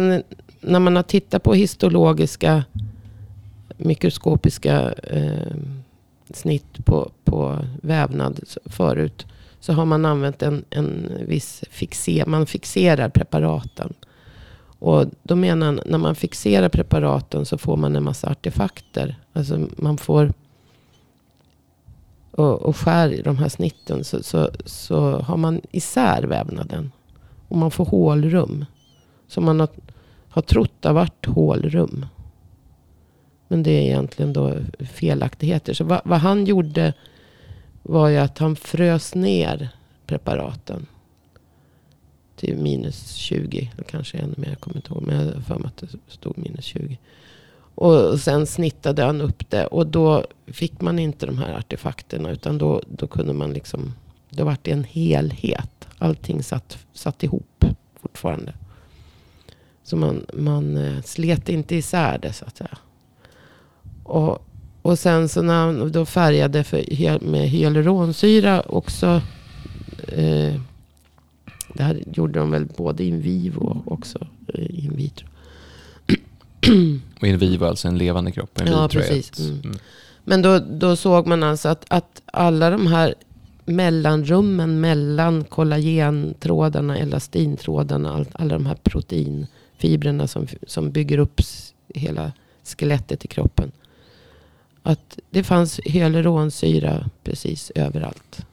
[0.62, 2.64] när man har tittat på histologiska
[3.78, 5.56] mikroskopiska eh,
[6.34, 9.26] snitt på, på vävnad förut.
[9.60, 13.94] Så har man använt en, en viss fixer, man fixerar preparaten.
[14.80, 19.16] Och då menar han, när man fixerar preparaten så får man en massa artefakter.
[19.34, 20.34] Alltså man får,
[22.32, 26.92] och, och skär i de här snitten så, så, så har man isär vävnaden.
[27.48, 28.66] Och man får hålrum.
[29.28, 29.70] Som man har,
[30.30, 32.06] har trott har varit hålrum.
[33.48, 35.74] Men det är egentligen då felaktigheter.
[35.74, 36.94] Så vad, vad han gjorde
[37.84, 39.70] var ju att han frös ner
[40.06, 40.86] preparaten.
[42.36, 43.72] Till minus 20.
[43.88, 45.04] Kanske ännu mer, jag kommer inte ihåg.
[45.04, 46.98] Men jag har för mig att det stod minus 20.
[47.76, 49.66] Och sen snittade han upp det.
[49.66, 52.32] Och då fick man inte de här artefakterna.
[52.32, 53.94] Utan då, då kunde man liksom.
[54.30, 55.77] Då var det en helhet.
[55.98, 57.66] Allting satt, satt ihop
[58.02, 58.54] fortfarande.
[59.84, 62.78] Så man, man eh, slet inte isär det så att säga.
[64.04, 64.48] Och
[64.88, 69.22] och sen så när han då färgade för, med hyaluronsyra också.
[70.08, 70.54] Eh,
[71.74, 75.28] det här gjorde de väl både in vivo och också eh, in vitro.
[77.20, 78.62] Och in vivo alltså en levande kropp?
[78.62, 79.40] En ja, precis.
[79.40, 79.62] Mm.
[79.64, 79.78] Mm.
[80.24, 83.16] Men då, då såg man alltså att, att alla de här
[83.68, 91.42] mellanrummen mellan kollagentrådarna, elastintrådarna, all, alla de här proteinfibrerna som, som bygger upp
[91.96, 92.32] hela
[92.64, 93.72] skelettet i kroppen.
[94.84, 98.46] Att det fanns hyaluronsyra precis överallt.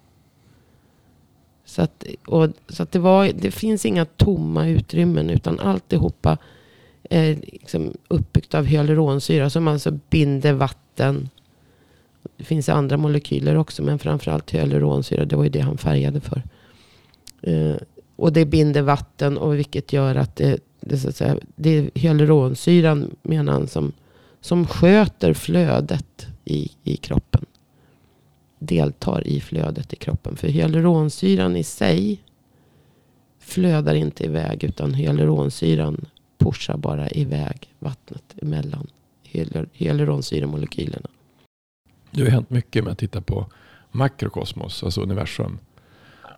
[1.64, 6.38] Så att, och, så att det, var, det finns inga tomma utrymmen utan alltihopa
[7.10, 11.28] är liksom uppbyggt av hyaluronsyra som alltså binder vatten.
[12.36, 15.24] Det finns andra molekyler också men framförallt hyaluronsyra.
[15.24, 16.42] Det var ju det han färgade för.
[17.42, 17.76] Eh,
[18.16, 21.90] och det binder vatten och vilket gör att det, det, så att säga, det är
[21.94, 23.92] hyaluronsyran menar han som
[24.44, 27.46] som sköter flödet i, i kroppen.
[28.58, 30.36] Deltar i flödet i kroppen.
[30.36, 32.22] För hyaluronsyran i sig
[33.38, 34.64] flödar inte iväg.
[34.64, 36.06] Utan hyaluronsyran
[36.38, 38.86] pushar bara iväg vattnet emellan
[39.72, 41.08] hyaluronsyremolekylerna.
[42.14, 43.46] Det har hänt mycket med att titta på
[43.92, 45.58] makrokosmos, alltså universum.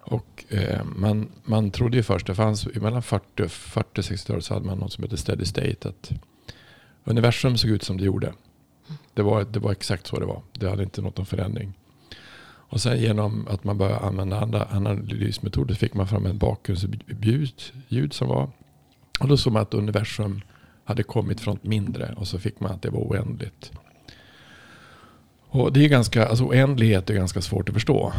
[0.03, 3.49] Och eh, man, man trodde ju först, det fanns mellan 40 och
[3.95, 5.89] 60-talet så hade man något som hette steady state.
[5.89, 6.13] Att
[7.05, 8.33] universum såg ut som det gjorde.
[9.15, 10.43] Det var, det var exakt så det var.
[10.53, 11.73] Det hade inte nått någon förändring.
[12.69, 18.29] Och sen genom att man började använda andra analysmetoder fick man fram en bakgrundsljud som
[18.29, 18.51] var.
[19.21, 20.41] Och då såg man att universum
[20.85, 23.73] hade kommit från ett mindre och så fick man att det var oändligt.
[25.57, 28.13] Och det är ganska, alltså oändlighet är ganska svårt att förstå.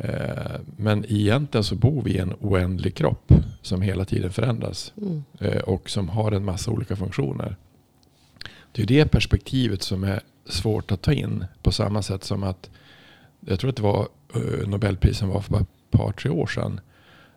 [0.00, 4.92] Eh, men egentligen så bor vi i en oändlig kropp som hela tiden förändras.
[4.96, 5.24] Mm.
[5.40, 7.56] Eh, och som har en massa olika funktioner.
[8.72, 11.44] Det är det perspektivet som är svårt att ta in.
[11.62, 12.70] På samma sätt som att,
[13.40, 16.80] jag tror att det var uh, Nobelprisen var för bara ett par, tre år sedan.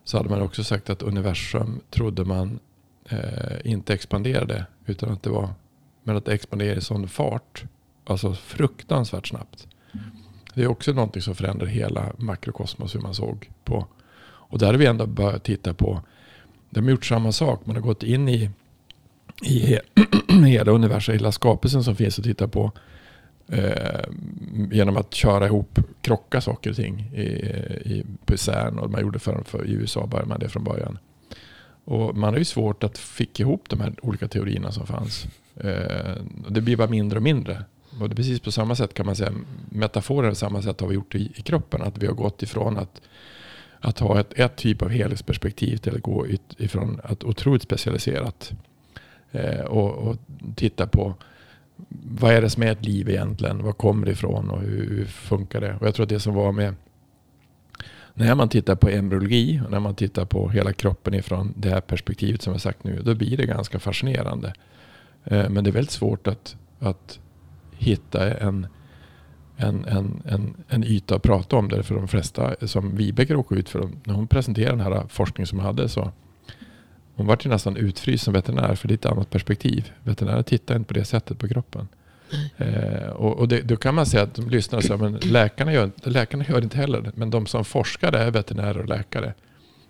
[0.04, 2.58] Så hade man också sagt att universum trodde man
[3.12, 3.18] uh,
[3.64, 4.66] inte expanderade.
[4.86, 5.48] Utan att det var,
[6.02, 7.64] men att det expanderade i sån fart.
[8.08, 9.66] Alltså fruktansvärt snabbt.
[10.54, 13.86] Det är också någonting som förändrar hela makrokosmos hur man såg på.
[14.20, 16.02] Och där har vi ändå börjat titta på.
[16.70, 17.66] De har gjort samma sak.
[17.66, 18.50] Man har gått in i
[19.42, 19.78] i
[20.46, 22.72] hela universum, hela skapelsen som finns att titta på.
[23.48, 24.04] Eh,
[24.70, 28.78] genom att köra ihop, krocka saker och ting i, i, på CERN.
[28.78, 30.98] Och man gjorde för, för, I USA började man det från början.
[31.84, 35.26] Och man har ju svårt att fick ihop de här olika teorierna som fanns.
[35.56, 36.14] Eh,
[36.48, 37.64] det blir bara mindre och mindre.
[38.00, 39.32] Och det är precis på samma sätt kan man säga,
[39.68, 41.82] metaforer på samma sätt har vi gjort i, i kroppen.
[41.82, 43.00] Att vi har gått ifrån att,
[43.80, 48.52] att ha ett, ett typ av helhetsperspektiv till att gå ut, ifrån att otroligt specialiserat.
[49.32, 50.16] Eh, och, och
[50.56, 51.14] titta på
[52.18, 53.62] vad är det som är ett liv egentligen?
[53.62, 55.76] Vad kommer det ifrån och hur, hur funkar det?
[55.80, 56.74] Och jag tror att det som var med
[58.14, 61.80] när man tittar på embryologi och när man tittar på hela kroppen ifrån det här
[61.80, 64.52] perspektivet som jag sagt nu, då blir det ganska fascinerande.
[65.24, 67.18] Eh, men det är väldigt svårt att, att
[67.78, 68.66] hitta en,
[69.56, 71.82] en, en, en, en yta att prata om det.
[71.82, 75.58] För de flesta som Vibeke råkade ut för, när hon presenterade den här forskningen som
[75.58, 76.12] hon hade så
[77.14, 79.92] hon var ju nästan utfryst som veterinär för det är ett annat perspektiv.
[80.02, 81.88] Veterinärer tittar inte på det sättet på kroppen.
[82.56, 85.72] Eh, och, och det, då kan man säga att de lyssnar och säger men läkarna
[85.72, 87.12] gör, läkarna gör inte heller.
[87.14, 89.34] Men de som forskar är veterinärer och läkare.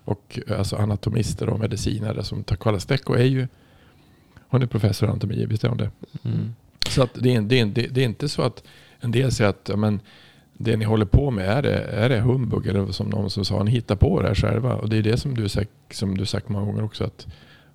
[0.05, 3.47] Och alltså anatomister och medicinare som Takala Stecco är ju
[4.47, 5.91] hon är professor i anatomi, visst är hon det?
[6.23, 6.55] Mm.
[6.89, 8.63] Så att det, är, det, är, det är inte så att
[8.99, 9.99] en del säger att men,
[10.53, 12.67] det ni håller på med, är det, är det humbug?
[12.67, 14.75] Eller som någon som sa, ni hittar på det här själva.
[14.75, 15.47] Och det är det som du
[15.91, 17.03] som du sagt många gånger också.
[17.03, 17.27] Att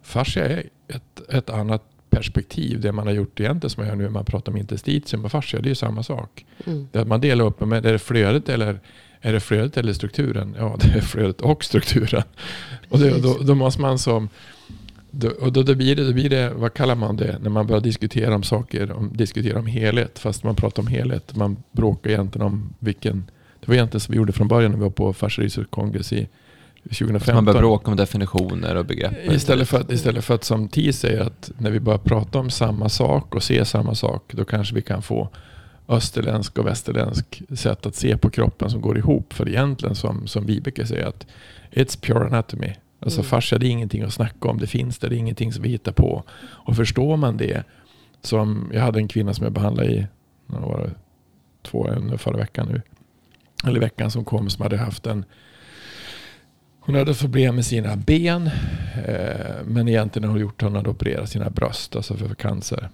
[0.03, 2.81] fascia är ett, ett annat perspektiv.
[2.81, 5.61] Det man har gjort egentligen som man gör nu, man pratar om interstitium och fascia,
[5.61, 6.47] det är ju samma sak.
[6.67, 6.89] Mm.
[6.93, 8.81] Det att man delar upp, men är det flödet eller
[9.21, 10.57] är det flödet eller strukturen?
[10.59, 12.23] Ja, det är flödet och strukturen.
[12.89, 14.29] Och det, då, då måste man som
[15.41, 17.81] och då, då, blir det, då blir det, vad kallar man det, när man börjar
[17.81, 21.37] diskutera om saker, om, diskutera om helhet, fast man pratar om helhet.
[21.37, 24.85] Man bråkar egentligen om vilken, det var egentligen som vi gjorde från början när vi
[24.85, 26.29] var på Fascia kongress i
[26.85, 27.35] 2015.
[27.35, 29.33] man börjar bråka om definitioner och begrepp.
[29.33, 32.51] Istället för, att, istället för att som Ti säger att när vi börjar prata om
[32.51, 35.29] samma sak och se samma sak, då kanske vi kan få
[35.89, 39.33] österländsk och västerländsk sätt att se på kroppen som går ihop.
[39.33, 41.27] För egentligen som, som Vibeke säger att
[41.73, 42.75] it's pure anatomy.
[43.05, 43.29] Alltså mm.
[43.29, 44.59] fascia det är ingenting att snacka om.
[44.59, 46.25] Det finns där, det är ingenting som vi hittar på.
[46.41, 47.65] Och förstår man det.
[48.23, 50.07] Som jag hade en kvinna som jag behandlade i
[50.47, 50.91] var det,
[51.63, 51.89] två,
[52.19, 52.83] förra veckan nu.
[53.69, 55.25] Eller veckan som kom som hade haft en
[56.81, 58.51] hon hade problem med sina ben.
[59.07, 61.97] Eh, men egentligen har hon gjort hon hade opererat sina bröst.
[61.97, 62.89] Alltså för cancer.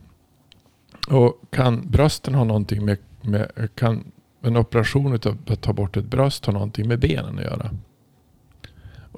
[1.08, 6.04] Och kan brösten ha någonting med, med kan en operation av att ta bort ett
[6.04, 7.70] bröst ha någonting med benen att göra?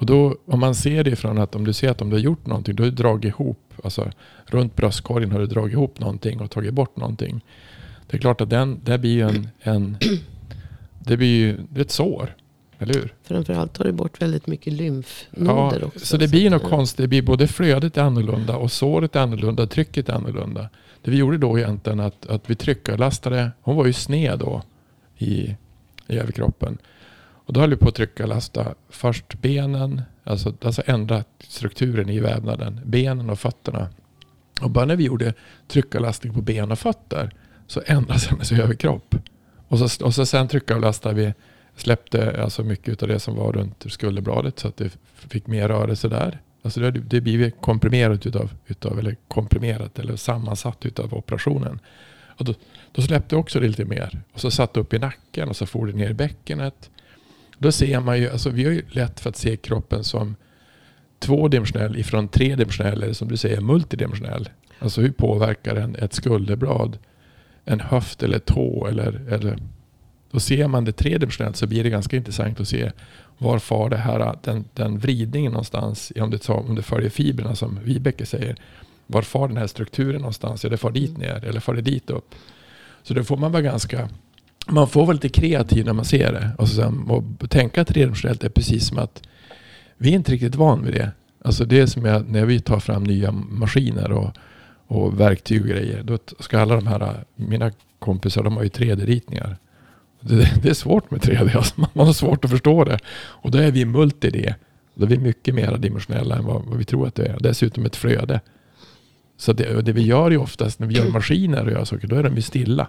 [0.03, 2.21] Och då om man ser det ifrån att om du ser att om du har
[2.21, 4.11] gjort någonting, då har du dragit ihop, alltså
[4.45, 7.45] runt bröstkorgen har du dragit ihop någonting och tagit bort någonting.
[8.07, 9.97] Det är klart att den, det blir ju en, en
[10.99, 12.35] det blir ju ett sår.
[12.79, 13.13] Eller hur?
[13.23, 16.05] Framförallt tar du bort väldigt mycket lymfnoder ja, också.
[16.05, 17.03] Så det blir något konstigt.
[17.03, 19.67] Det blir både flödet är annorlunda och såret är annorlunda.
[19.67, 20.69] Trycket är annorlunda.
[21.01, 23.51] Det vi gjorde då egentligen att, att vi tryckarlastade.
[23.61, 24.61] Hon var ju sned då
[25.17, 25.55] i,
[26.07, 26.77] i överkroppen.
[27.45, 32.09] Och då höll vi på att trycka och lasta först benen, alltså, alltså ändra strukturen
[32.09, 33.89] i vävnaden, benen och fötterna.
[34.61, 35.33] Och bara när vi gjorde
[35.67, 37.31] tryckarlastning på ben och fötter
[37.67, 39.15] så ändrades hennes överkropp.
[39.67, 41.33] Och så, och så sen tryckarlastade vi,
[41.75, 46.07] släppte alltså mycket av det som var runt skulderbladet så att det fick mer rörelse
[46.07, 46.39] där.
[46.61, 51.79] Alltså det, det blev komprimerat utav, utav, eller komprimerat eller sammansatt utav operationen.
[52.37, 52.53] Och då,
[52.91, 54.21] då släppte också det lite mer.
[54.33, 56.89] Och så satt upp i nacken och så for det ner i bäckenet.
[57.63, 60.35] Då ser man ju, alltså vi har ju lätt för att se kroppen som
[61.19, 64.49] tvådimensionell ifrån tredimensionell eller som du säger multidimensionell.
[64.79, 66.97] Alltså hur påverkar en ett skulderblad
[67.65, 69.57] en höft eller tå eller, eller
[70.31, 72.91] då ser man det tredimensionellt så blir det ganska intressant att se
[73.37, 77.79] var far det här, den, den vridningen någonstans, om det, om det följer fibrerna som
[77.83, 78.55] Vibeke säger.
[79.07, 80.63] Var far den här strukturen någonstans?
[80.63, 82.35] Ja, det far dit ner eller far det dit upp?
[83.03, 84.09] Så då får man vara ganska
[84.67, 86.51] man får vara lite kreativ när man ser det.
[86.57, 89.21] Och, sen, och tänka tredimensionellt är precis som att
[89.97, 91.11] vi är inte riktigt van vid det.
[91.43, 94.37] Alltså det är som jag, när vi tar fram nya maskiner och,
[94.87, 96.03] och verktyg och grejer.
[96.03, 99.57] Då ska alla de här, mina kompisar de har ju 3D-ritningar.
[100.19, 102.99] Det, det, är svårt med 3D, alltså man har svårt att förstå det.
[103.15, 104.53] Och då är vi multi-D.
[104.95, 107.37] Då är vi mycket mer dimensionella än vad, vad, vi tror att det är.
[107.39, 108.41] Dessutom ett flöde.
[109.37, 112.15] Så det, det vi gör ju oftast när vi gör maskiner och gör saker, då
[112.15, 112.87] är de ju stilla.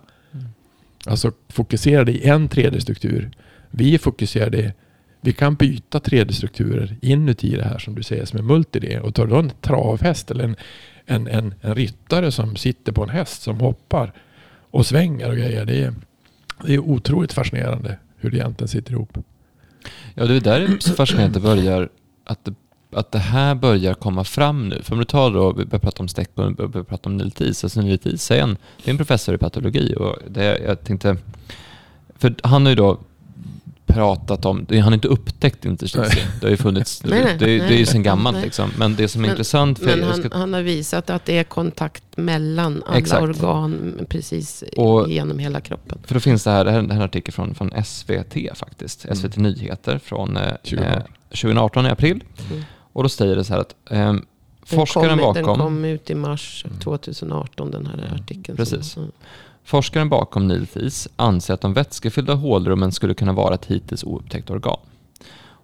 [1.07, 3.31] Alltså fokuserade i en 3D-struktur.
[3.71, 4.73] Vi är fokuserade,
[5.21, 9.27] vi kan byta 3D-strukturer inuti det här som du säger som är multi Och tar
[9.27, 10.57] du en travhäst eller en,
[11.07, 14.13] en, en, en ryttare som sitter på en häst som hoppar
[14.71, 15.65] och svänger och grejer.
[15.65, 15.95] Det är,
[16.67, 19.19] det är otroligt fascinerande hur det egentligen sitter ihop.
[20.15, 21.89] Ja, det är där det är så fascinerande börjar.
[22.25, 22.55] Att det
[22.95, 24.83] att det här börjar komma fram nu.
[24.83, 27.17] För om du tar då, vi börjar prata om Steck och vi börjar prata om
[27.17, 27.65] Niltis.
[27.65, 31.17] Alltså Niltis är en, det är en professor i patologi och det, jag tänkte,
[32.19, 32.99] för han har ju då
[33.87, 36.27] pratat om, han har inte upptäckt interstitium.
[36.41, 38.45] Det har ju funnits, Nej, nej, det, det är ju sedan gammalt Nej.
[38.45, 38.71] liksom.
[38.79, 41.39] Men det som är Men- intressant, för Men han, ska, han har visat att det
[41.39, 43.23] är kontakt mellan alla Exakt.
[43.23, 45.99] organ precis Och- genom hela kroppen.
[46.05, 49.17] för då finns det här, det här är en artikel från, från SVT faktiskt, Mm.
[49.17, 50.93] SVT Nyheter från eh, 2018.
[50.93, 52.25] eh, 2018 i april.
[52.51, 52.65] Mm.
[52.95, 54.15] Och då säger det så här att eh,
[54.63, 58.57] forskaren kom, Den bakom, kom ut i mars 2018, den här artikeln.
[58.57, 58.93] Precis.
[58.93, 59.13] Så, mm.
[59.65, 64.79] forskaren bakom Nilfis anser att de vätskefyllda hålrummen skulle kunna vara ett hittills oupptäckt organ.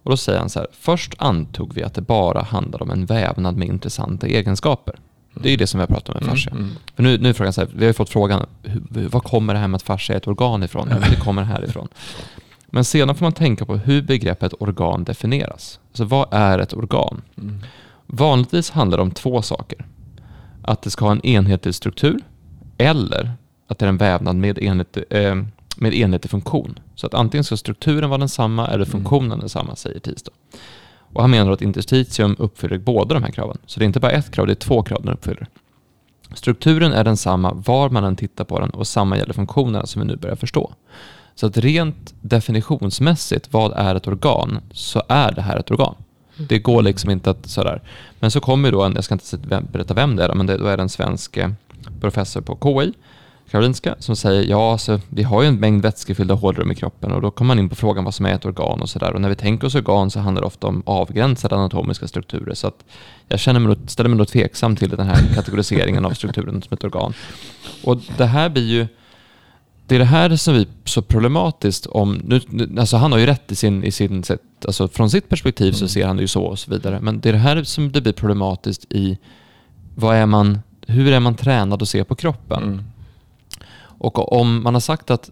[0.03, 3.07] Och då säger han så här, först antog vi att det bara handlade om en
[3.07, 4.95] vävnad med intressanta egenskaper.
[5.35, 6.53] Det är ju det som vi har pratat om med fascia.
[6.53, 6.77] Mm, mm.
[6.97, 9.61] För nu, nu frågan så här, vi har ju fått frågan, hur, var kommer det
[9.61, 10.89] här med att fascia är ett organ ifrån?
[10.91, 11.89] Ja, det kommer härifrån.
[12.71, 15.81] Men sedan får man tänka på hur begreppet organ definieras.
[15.89, 17.23] Alltså vad är ett organ?
[17.39, 17.61] Mm.
[18.07, 19.87] Vanligtvis handlar det om två saker.
[20.63, 22.21] Att det ska ha en enhetlig struktur
[22.79, 23.33] eller
[23.67, 25.35] att det är en vävnad med enhetlig, eh,
[25.77, 26.79] med enhetlig funktion.
[26.95, 30.33] Så att antingen ska strukturen vara densamma eller funktionen densamma, säger då.
[31.13, 33.59] Och han menar att interstitium uppfyller båda de här kraven.
[33.67, 35.47] Så det är inte bara ett krav, det är två krav den uppfyller.
[36.35, 40.09] Strukturen är densamma var man än tittar på den och samma gäller funktionerna som vi
[40.09, 40.75] nu börjar förstå.
[41.41, 45.95] Så att rent definitionsmässigt, vad är ett organ, så är det här ett organ.
[46.37, 47.83] Det går liksom inte att sådär.
[48.21, 50.67] Men så kommer då en, jag ska inte berätta vem det är, men det, då
[50.67, 51.51] är det en svensk eh,
[52.01, 52.93] professor på KI,
[53.51, 57.21] Karolinska, som säger ja, alltså, vi har ju en mängd vätskefyllda hålrum i kroppen och
[57.21, 59.13] då kommer man in på frågan vad som är ett organ och sådär.
[59.13, 62.55] Och när vi tänker oss organ så handlar det ofta om avgränsade anatomiska strukturer.
[62.55, 62.85] Så att
[63.29, 66.85] jag känner mig, ställer mig nog tveksam till den här kategoriseringen av strukturen som ett
[66.85, 67.15] organ.
[67.85, 68.87] Och det här blir ju
[69.91, 72.23] det är det här som blir så problematiskt om...
[72.25, 72.41] Nu,
[72.79, 75.89] alltså han har ju rätt i sin, i sin sätt, alltså från sitt perspektiv så
[75.89, 77.01] ser han det ju så och så vidare.
[77.01, 79.19] Men det är det här som det blir problematiskt i
[79.95, 82.63] vad är man, hur är man tränad att se på kroppen?
[82.63, 82.85] Mm.
[83.81, 85.31] Och om man har sagt att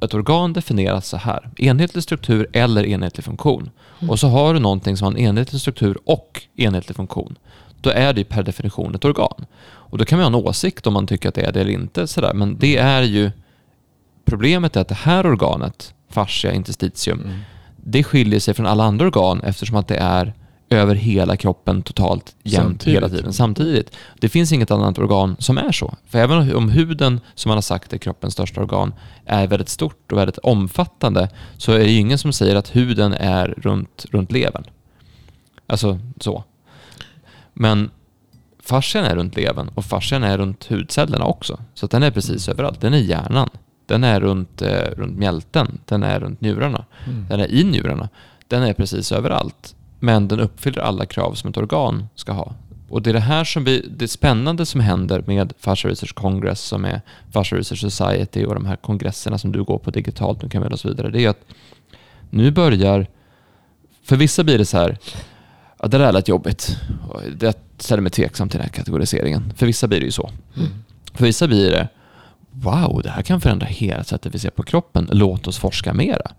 [0.00, 3.70] ett organ definieras så här, enhetlig struktur eller enhetlig funktion.
[4.08, 7.38] Och så har du någonting som har en enhetlig struktur och enhetlig funktion.
[7.80, 9.46] Då är det ju per definition ett organ.
[9.60, 11.72] Och då kan man ha en åsikt om man tycker att det är det eller
[11.72, 12.06] inte.
[12.06, 12.34] Sådär.
[12.34, 13.30] Men det är ju...
[14.28, 17.38] Problemet är att det här organet, fascia interstitium, Mm.
[17.76, 20.34] det skiljer sig från alla andra organ eftersom att det är
[20.70, 22.96] över hela kroppen totalt jämt Samtidigt.
[22.96, 23.96] hela tiden samtidigt.
[24.20, 25.94] Det finns inget annat organ som är så.
[26.06, 28.94] För även om huden, som man har sagt är kroppens största organ,
[29.26, 33.12] är väldigt stort och väldigt omfattande så är det ju ingen som säger att huden
[33.14, 34.64] är runt, runt levern.
[35.66, 36.44] Alltså så.
[37.52, 37.90] Men
[38.62, 41.58] fascian är runt levern och fascian är runt hudcellerna också.
[41.74, 42.80] Så den är precis överallt.
[42.80, 43.50] Den är hjärnan.
[43.88, 45.78] Den är runt, eh, runt mjälten.
[45.84, 46.84] Den är runt njurarna.
[47.06, 47.26] Mm.
[47.28, 48.08] Den är i njurarna.
[48.48, 49.74] Den är precis överallt.
[50.00, 52.54] Men den uppfyller alla krav som ett organ ska ha.
[52.88, 56.60] Och det är det här som vi, det spännande som händer med Fascia Research Congress
[56.60, 60.48] som är Fascia Research Society och de här kongresserna som du går på digitalt nu
[60.48, 61.10] Camilla och så vidare.
[61.10, 61.44] Det är att
[62.30, 63.06] nu börjar,
[64.02, 64.98] för vissa blir det så här,
[65.78, 66.76] ja, det där lät jobbigt.
[67.40, 69.52] Jag ställer mig tveksam till den här kategoriseringen.
[69.56, 70.30] För vissa blir det ju så.
[70.56, 70.68] Mm.
[71.14, 71.88] För vissa blir det,
[72.62, 75.08] wow, det här kan förändra hela sättet vi ser på kroppen.
[75.12, 76.30] Låt oss forska mera.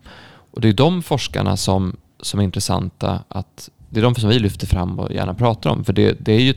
[0.52, 4.40] Och det är de forskarna som, som är intressanta att, det är de som vi
[4.40, 5.84] lyfter fram och gärna pratar om.
[5.84, 6.54] För det, det, är ju,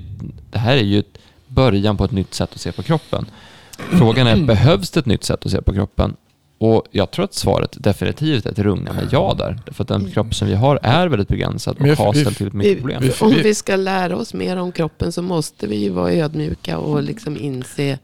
[0.50, 1.02] det här är ju
[1.46, 3.26] början på ett nytt sätt att se på kroppen.
[3.78, 6.16] Frågan är, behövs det ett nytt sätt att se på kroppen?
[6.58, 9.58] Och jag tror att svaret definitivt är ett rungande ja där.
[9.66, 12.78] För att den kropp som vi har är väldigt begränsad och har ställt till mycket
[12.78, 13.02] problem.
[13.20, 17.02] Om vi ska lära oss mer om kroppen så måste vi ju vara ödmjuka och
[17.02, 17.98] liksom inse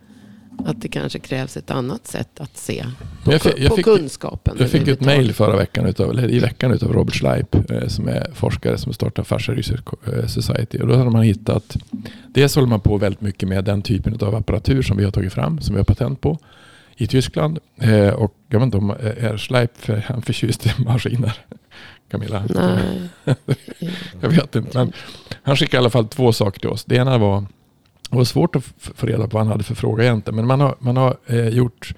[0.66, 2.84] att det kanske krävs ett annat sätt att se
[3.24, 4.56] på, jag fick- jag på fick- kunskapen.
[4.60, 8.08] Jag fick ett mejl förra veckan, utav, eller i veckan, utav Robert Schleip eh, som
[8.08, 10.78] är forskare som startar Fascia Research eh, Society.
[10.78, 11.76] Och då har man hittat,
[12.28, 15.32] dels håller man på väldigt mycket med den typen av apparatur som vi har tagit
[15.32, 16.38] fram, som vi har patent på
[16.96, 17.58] i Tyskland.
[17.80, 21.32] Eh, och jag vet inte om är Schleip för, han förtjust i maskiner?
[22.10, 22.44] Camilla?
[22.54, 23.08] Nej.
[24.20, 24.78] Jag vet inte.
[24.78, 24.92] Men
[25.42, 26.84] han skickade i alla fall två saker till oss.
[26.84, 27.44] Det ena var,
[28.10, 30.36] det var svårt att få reda på vad han hade för fråga egentligen.
[30.36, 31.94] Men man har, man har eh, gjort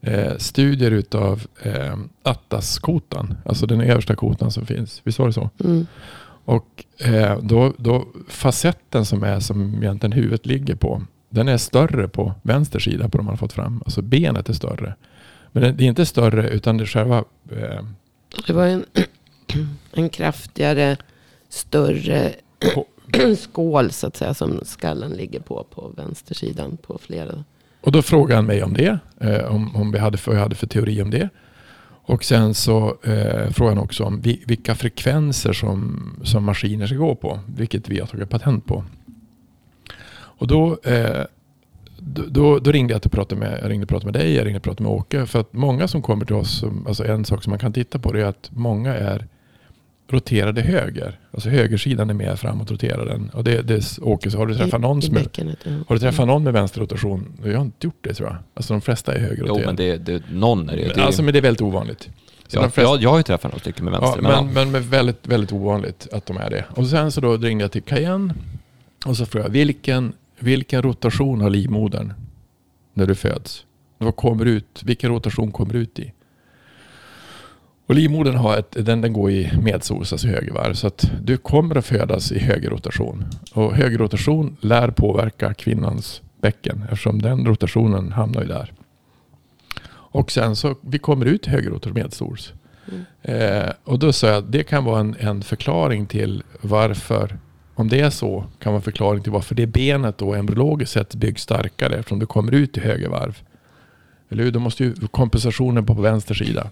[0.00, 3.34] eh, studier utav eh, Atlas-kotan.
[3.44, 5.00] Alltså den översta kotan som finns.
[5.04, 5.50] Visst var det så?
[5.64, 5.86] Mm.
[6.44, 11.02] Och eh, då, då facetten som är som egentligen huvudet ligger på.
[11.28, 13.82] Den är större på vänster sida på de man har fått fram.
[13.84, 14.94] Alltså benet är större.
[15.52, 17.84] Men det det är inte större utan det är själva eh,
[18.46, 18.84] Det var en,
[19.92, 20.96] en kraftigare,
[21.48, 22.32] större
[22.74, 22.86] på,
[23.38, 27.44] skål så att säga som skallen ligger på på vänstersidan på flera.
[27.80, 28.98] Och då frågade han mig om det.
[29.20, 31.28] Eh, om, om vi hade, vad jag hade för teori om det.
[32.08, 36.96] Och sen så eh, frågade han också om vi, vilka frekvenser som, som maskiner ska
[36.96, 37.40] gå på.
[37.56, 38.84] Vilket vi har tagit patent på.
[40.12, 41.24] Och då, eh,
[41.98, 44.58] då, då, ringde jag till pratade med, jag ringde och pratade med dig, jag ringde
[44.58, 45.26] och pratade med Åke.
[45.26, 48.12] För att många som kommer till oss, alltså en sak som man kan titta på
[48.12, 49.26] det är att många är
[50.08, 51.18] roterade höger.
[51.30, 53.30] Alltså högersidan är mer framåt roterad.
[53.32, 55.22] Och det, det, Åke, så har du träffat någon som är,
[55.88, 57.32] Har du träffat någon med vänsterrotation?
[57.44, 58.36] Jag har inte gjort det tror jag.
[58.54, 59.60] Alltså de flesta är högerroterade.
[59.60, 60.94] Jo men det, det, någon är det.
[60.94, 62.08] det alltså men det är väldigt ovanligt.
[62.48, 64.20] Så ja, flesta, jag, jag har ju träffat några stycken med vänster.
[64.22, 66.64] Ja, men, men, men väldigt, väldigt ovanligt att de är det.
[66.70, 68.34] Och sen så då ringde jag till Cayenne.
[69.06, 72.12] Och så frågade jag vilken, vilken rotation har livmodern
[72.94, 73.64] när du föds?
[73.98, 74.82] Vad kommer ut?
[74.84, 76.12] Vilken rotation kommer ut i?
[77.86, 80.74] Och livmodern har ett, den, den går i medsols, alltså högervarv.
[80.74, 83.24] Så att du kommer att födas i högerrotation.
[83.52, 88.72] Och högerrotation lär påverka kvinnans bäcken eftersom den rotationen hamnar ju där.
[89.88, 92.52] Och sen så vi kommer ut i högerrotation medsols.
[92.88, 93.04] Mm.
[93.22, 97.38] Eh, och då sa jag att det kan vara en, en förklaring till varför
[97.74, 101.14] om det är så kan vara en förklaring till varför det benet då embryologiskt sett
[101.14, 103.38] byggs starkare eftersom du kommer ut i högervarv.
[104.28, 104.50] Eller hur?
[104.50, 106.70] Då måste ju kompensationen på, på vänster sida.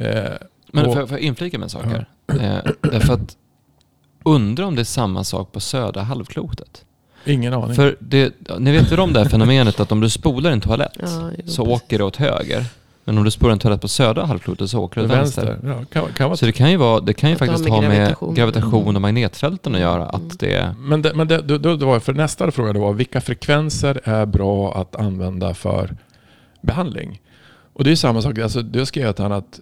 [0.00, 0.32] Eh,
[0.72, 2.08] Men och, för, jag inflika med en sak här?
[2.26, 2.34] Ja.
[2.34, 3.36] Eh, därför att
[4.24, 6.84] undra om det är samma sak på södra halvklotet.
[7.24, 7.74] Ingen aning.
[7.74, 10.96] För det, ni vet väl om det här fenomenet att om du spolar en toalett
[11.00, 12.64] ja, så åker det åt höger.
[13.04, 15.46] Men om du spolar en toalett på södra halvklotet så åker det åt vänster.
[15.46, 15.68] vänster.
[15.68, 18.34] Ja, kan, kan så det kan ju, vara, det kan ju faktiskt ha med gravitation,
[18.34, 20.06] gravitation och magnetfälten att göra.
[20.06, 20.74] Att det...
[20.78, 24.26] Men, det, men det, då, då var för nästa fråga då var vilka frekvenser är
[24.26, 25.96] bra att använda för
[26.60, 27.20] behandling?
[27.80, 28.38] Och det är samma sak.
[28.38, 29.60] Alltså, jag skrev till honom att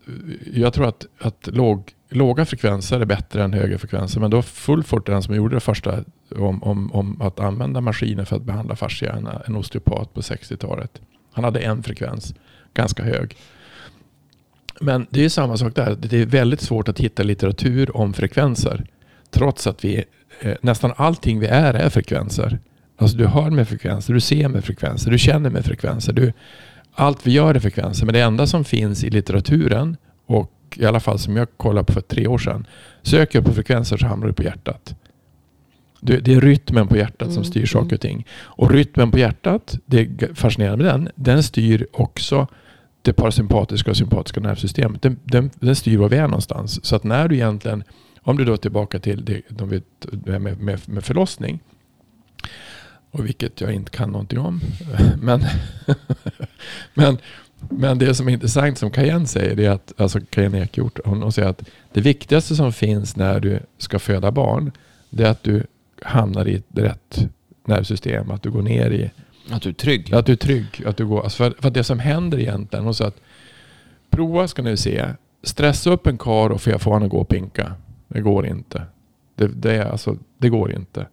[0.52, 4.20] jag tror att, att låg, låga frekvenser är bättre än höga frekvenser.
[4.20, 6.04] Men då Fullfort den som gjorde det första
[6.36, 9.42] om, om, om att använda maskiner för att behandla fasciahjärna.
[9.46, 11.00] En osteopat på 60-talet.
[11.32, 12.34] Han hade en frekvens,
[12.74, 13.36] ganska hög.
[14.80, 15.96] Men det är samma sak där.
[16.00, 18.84] Det är väldigt svårt att hitta litteratur om frekvenser.
[19.30, 20.04] Trots att vi,
[20.40, 22.58] eh, nästan allting vi är är frekvenser.
[22.96, 26.12] Alltså du hör med frekvenser, du ser med frekvenser, du känner med frekvenser.
[26.12, 26.32] Du,
[26.98, 28.06] allt vi gör är frekvenser.
[28.06, 29.96] Men det enda som finns i litteraturen
[30.26, 32.66] och i alla fall som jag kollade på för tre år sedan.
[33.02, 34.94] Söker jag på frekvenser så hamnar du på hjärtat.
[36.00, 37.34] Det är rytmen på hjärtat mm.
[37.34, 38.16] som styr saker och mm.
[38.16, 38.26] ting.
[38.32, 42.46] Och rytmen på hjärtat, det är fascinerande med den, den styr också
[43.02, 45.02] det parasympatiska och sympatiska nervsystemet.
[45.02, 46.84] Den, den, den styr var vi är någonstans.
[46.84, 47.84] Så att när du egentligen,
[48.22, 49.82] om du då är tillbaka till det, de
[50.26, 51.60] med, med, med förlossning.
[53.10, 54.60] Och vilket jag inte kan någonting om.
[55.22, 55.44] Men,
[56.94, 57.18] men,
[57.58, 61.32] men det som är intressant som Cayenne säger, är att, alltså Cayenne Ekhjort, hon, hon
[61.32, 64.72] säger att det viktigaste som finns när du ska föda barn,
[65.10, 65.66] det är att du
[66.02, 67.28] hamnar i ett rätt
[67.64, 68.30] nervsystem.
[68.30, 69.10] Att du går ner i...
[69.50, 70.14] Att du är trygg.
[70.14, 70.82] Att du är trygg.
[70.86, 73.20] Att du går, alltså för, för det som händer egentligen, hon sa att
[74.10, 75.06] prova ska ni se.
[75.42, 77.72] Stressa upp en kar och få honom att gå och pinka.
[78.08, 78.82] Det går inte.
[79.34, 81.06] Det, det, alltså, det går inte.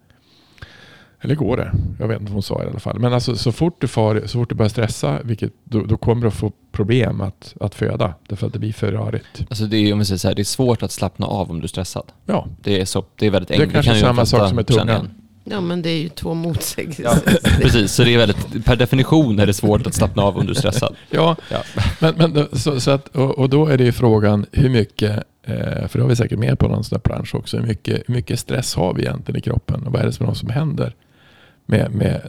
[1.26, 1.72] Eller går det?
[2.00, 3.00] Jag vet inte vad hon sa i alla fall.
[3.00, 6.22] Men alltså, så, fort du far, så fort du börjar stressa, vilket, då, då kommer
[6.22, 8.14] du att få problem att, att föda.
[8.28, 9.46] Därför att det blir för rörigt.
[9.50, 11.64] Alltså det, är, om säger så här, det är svårt att slappna av om du
[11.64, 12.12] är stressad.
[12.26, 12.48] Ja.
[12.62, 13.74] Det är, så, det är väldigt enkelt.
[13.74, 15.10] Det är kanske det kan samma sak som med tungan.
[15.48, 17.04] Ja men det är ju två motsägelser.
[17.04, 17.16] Ja,
[17.62, 20.52] precis, så det är väldigt, per definition är det svårt att slappna av om du
[20.52, 20.96] är stressad.
[21.10, 21.64] ja, ja.
[22.00, 25.12] Men, men så, så att, och, och, då är det ju frågan hur mycket,
[25.44, 28.04] eh, för det har vi säkert med på någon sån här plansch också, hur mycket,
[28.08, 30.96] hur mycket stress har vi egentligen i kroppen och vad är det som, som händer?
[31.66, 32.22] Med, med,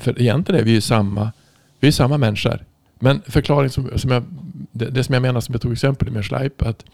[0.00, 1.32] för egentligen är vi ju samma,
[1.80, 2.64] vi är samma människor.
[2.98, 4.24] Men förklaring som, som jag,
[4.72, 6.62] det, det, som jag menar som jag tog exempel med Schleip.
[6.62, 6.84] Att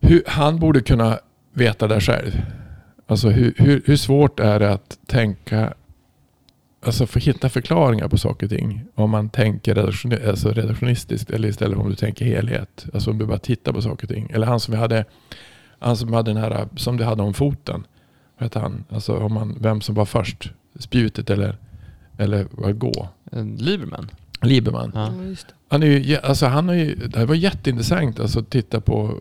[0.00, 1.18] hur, han borde kunna
[1.52, 2.42] veta det själv.
[3.06, 5.74] Alltså hur, hur, hur svårt är det att tänka,
[6.84, 8.84] alltså få hitta förklaringar på saker och ting.
[8.94, 9.88] Om man tänker
[10.28, 12.86] alltså redaktionistiskt eller istället om du tänker helhet.
[12.94, 14.30] Alltså om du bara tittar på saker och ting.
[14.30, 15.04] Eller han som vi hade,
[15.78, 17.84] han som hade den här, som du hade om foten
[18.38, 18.84] vad heter han?
[18.88, 20.52] Alltså om man, vem som var först.
[20.78, 21.56] Spjutet eller,
[22.16, 23.08] eller vad gå?
[23.58, 24.10] Lieberman.
[24.42, 24.92] Lieberman.
[24.94, 25.12] Ja.
[25.68, 29.20] Han, är ju, alltså han har ju, det var jätteintressant alltså, att titta på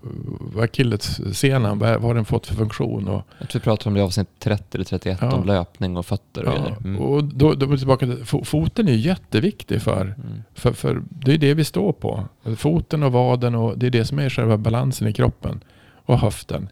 [0.53, 3.07] vad akillesscenen, vad, vad har den fått för funktion.
[3.07, 5.31] Och, jag tror vi pratade om det i avsnitt 30 eller 31 ja.
[5.31, 6.75] om löpning och fötter och ja.
[6.83, 7.01] Mm.
[7.01, 10.43] Och då, då är tillbaka till, foten är jätteviktig för, mm.
[10.53, 12.23] för, för det är det vi står på.
[12.57, 15.63] Foten och vaden och det är det som är själva balansen i kroppen.
[16.05, 16.69] Och höften.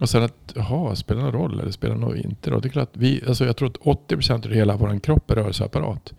[0.00, 2.60] Och sen att, jaha, spelar det någon roll eller spelar det nog inte roll?
[2.60, 6.12] Det är klart vi, alltså jag tror att 80% av hela vår kropp är rörelseapparat.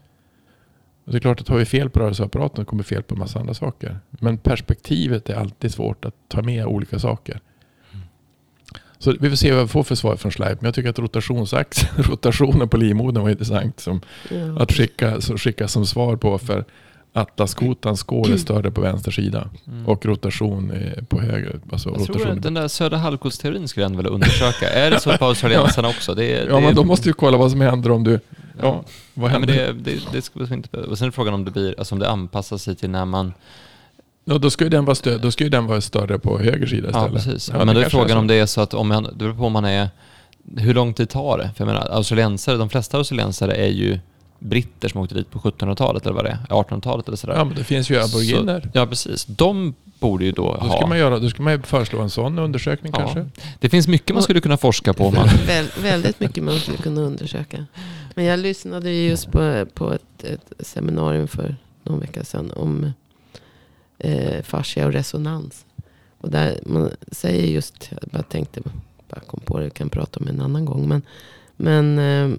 [1.05, 3.39] Och det är klart att har vi fel på rörelseapparaten kommer fel på en massa
[3.39, 3.99] andra saker.
[4.09, 7.39] Men perspektivet är alltid svårt att ta med olika saker.
[8.97, 10.61] Så vi får se vad vi får för svar från Schleip.
[10.61, 10.99] Men jag tycker att
[12.09, 14.61] rotationen på livmodern var intressant som, ja.
[14.61, 16.37] att skicka, så skicka som svar på.
[16.37, 16.65] För
[17.15, 19.49] Atlaskotans skål är större på vänster sida.
[19.67, 19.87] Mm.
[19.87, 21.59] Och rotation är på höger.
[21.71, 24.69] Alltså Jag tror att den där södra halvklotsteorin skulle jag ändå vilja undersöka.
[24.69, 26.13] är det så på australiensarna också?
[26.15, 28.19] Det, är- Ja, det, men då måste du kolla vad som händer om du...
[28.61, 29.73] Ja, vad Ja, men händer?
[29.83, 30.77] det, det, det skulle inte...
[30.77, 33.33] Och sen är frågan om det blir, alltså om det anpassar sig till när man...
[34.25, 36.67] Ja, då ska ju den vara, stö- då ska ju den vara större på höger
[36.67, 37.23] sida Ja, istället.
[37.25, 37.49] precis.
[37.53, 38.17] Ja, men då är frågan så.
[38.17, 39.89] om det är så att om man, det beror på om man är...
[40.57, 41.49] Hur lång tid tar det?
[41.57, 43.99] För jag menar, australiensare, de flesta australiensare är ju
[44.39, 47.33] britter som åkte dit på 1700-talet eller vad det är, 1800-talet eller sådär.
[47.35, 48.61] Ja, men det finns ju aboriginer.
[48.61, 49.25] Så, ja, precis.
[49.25, 50.77] De borde ju då, Då ha...
[50.77, 52.99] ska, man göra, då ska man ju föreslå en sån undersökning Ja.
[52.99, 53.25] kanske.
[53.59, 55.11] Det finns mycket man skulle kunna forska på.
[55.11, 57.65] Man, Väl, väldigt mycket man skulle kunna undersöka.
[58.15, 62.91] Men jag lyssnade ju just på, på ett, ett seminarium för någon vecka sedan om
[63.99, 65.65] eh, fascia och resonans.
[66.17, 68.61] Och där man säger just, jag bara tänkte,
[69.09, 70.87] bara kom på det, jag kan prata om en annan gång.
[70.87, 71.01] Men,
[71.55, 72.37] men eh,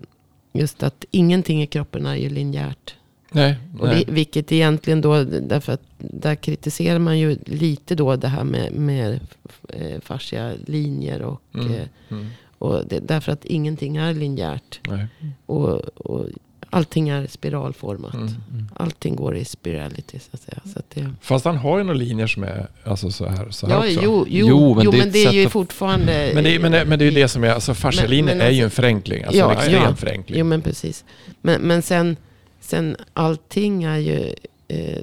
[0.57, 2.94] just att ingenting i kroppen är ju linjärt.
[3.32, 4.04] Nej, nej.
[4.09, 8.72] vi, vilket egentligen då, därför att där kritiserar man ju lite då det här med,
[8.72, 9.20] med
[9.68, 11.72] eh, fascia linjer och, Mm.
[11.74, 12.26] eh, Mm.
[12.59, 14.80] och det, därför att ingenting är linjärt.
[15.46, 16.26] Och, och
[16.70, 18.14] allting är spiralformat.
[18.14, 18.34] Mm.
[18.76, 20.58] Allting går i spirality så att säga.
[20.72, 23.66] Så att det, Fast han har ju några linjer som är alltså så här, så
[23.66, 24.00] här ja, också.
[24.02, 26.30] jo, jo, Jo, men jo, det är men det är ju att- fortfarande...
[26.34, 28.38] Men det, är- men, det, men det är ju det som är, alltså fascialinjer Men-
[28.38, 29.22] men är ju en alltså- förenkling.
[29.24, 29.94] Alltså Ja, en extrem ja.
[29.96, 30.38] förenkling.
[30.38, 31.04] Jo men precis.
[31.42, 32.16] Men, men sen,
[32.60, 34.34] sen allting är ju...
[34.68, 34.98] Eh,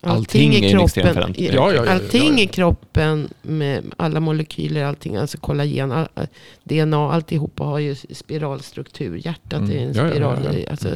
[0.00, 1.34] Allting i kroppen.
[1.36, 6.26] Ja, ja, ja, allting i kroppen med alla molekyler, allting, alltså kollagen, all, all-
[6.64, 9.20] DNA, alltihopa har ju spiralstruktur.
[9.26, 9.70] Hjärtat Mm.
[9.70, 10.38] är en Ja, ja, spiral.
[10.44, 10.70] ja, ja.
[10.70, 10.88] Alltså,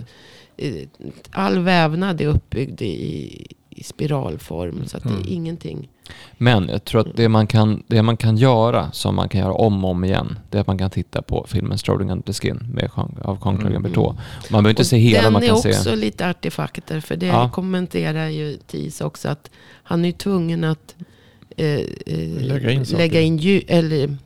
[0.57, 0.75] eh,
[1.31, 4.87] all vävnad är uppbyggd i, i spiralform.
[4.87, 5.23] Så att det Mm.
[5.23, 5.89] är ingenting.
[6.39, 9.53] Men jag tror att det man, kan, det man kan göra, som man kan göra
[9.53, 12.33] om och om igen, det är att man kan titta på filmen Strolling Under the
[12.33, 13.83] Skin med Jean, av Jean-Claude Mm.
[13.83, 14.17] Bertot.
[14.51, 15.97] Man behöver inte Och se hela, den man är kan också se...
[15.97, 17.01] lite artefakter.
[17.01, 17.51] För det Ja.
[17.55, 19.29] kommenterar ju Tis också.
[19.29, 19.51] Att
[19.83, 20.95] han är tvungen att
[21.57, 21.85] eh, eh,
[22.41, 24.17] Lägga in lägga in ljud, eller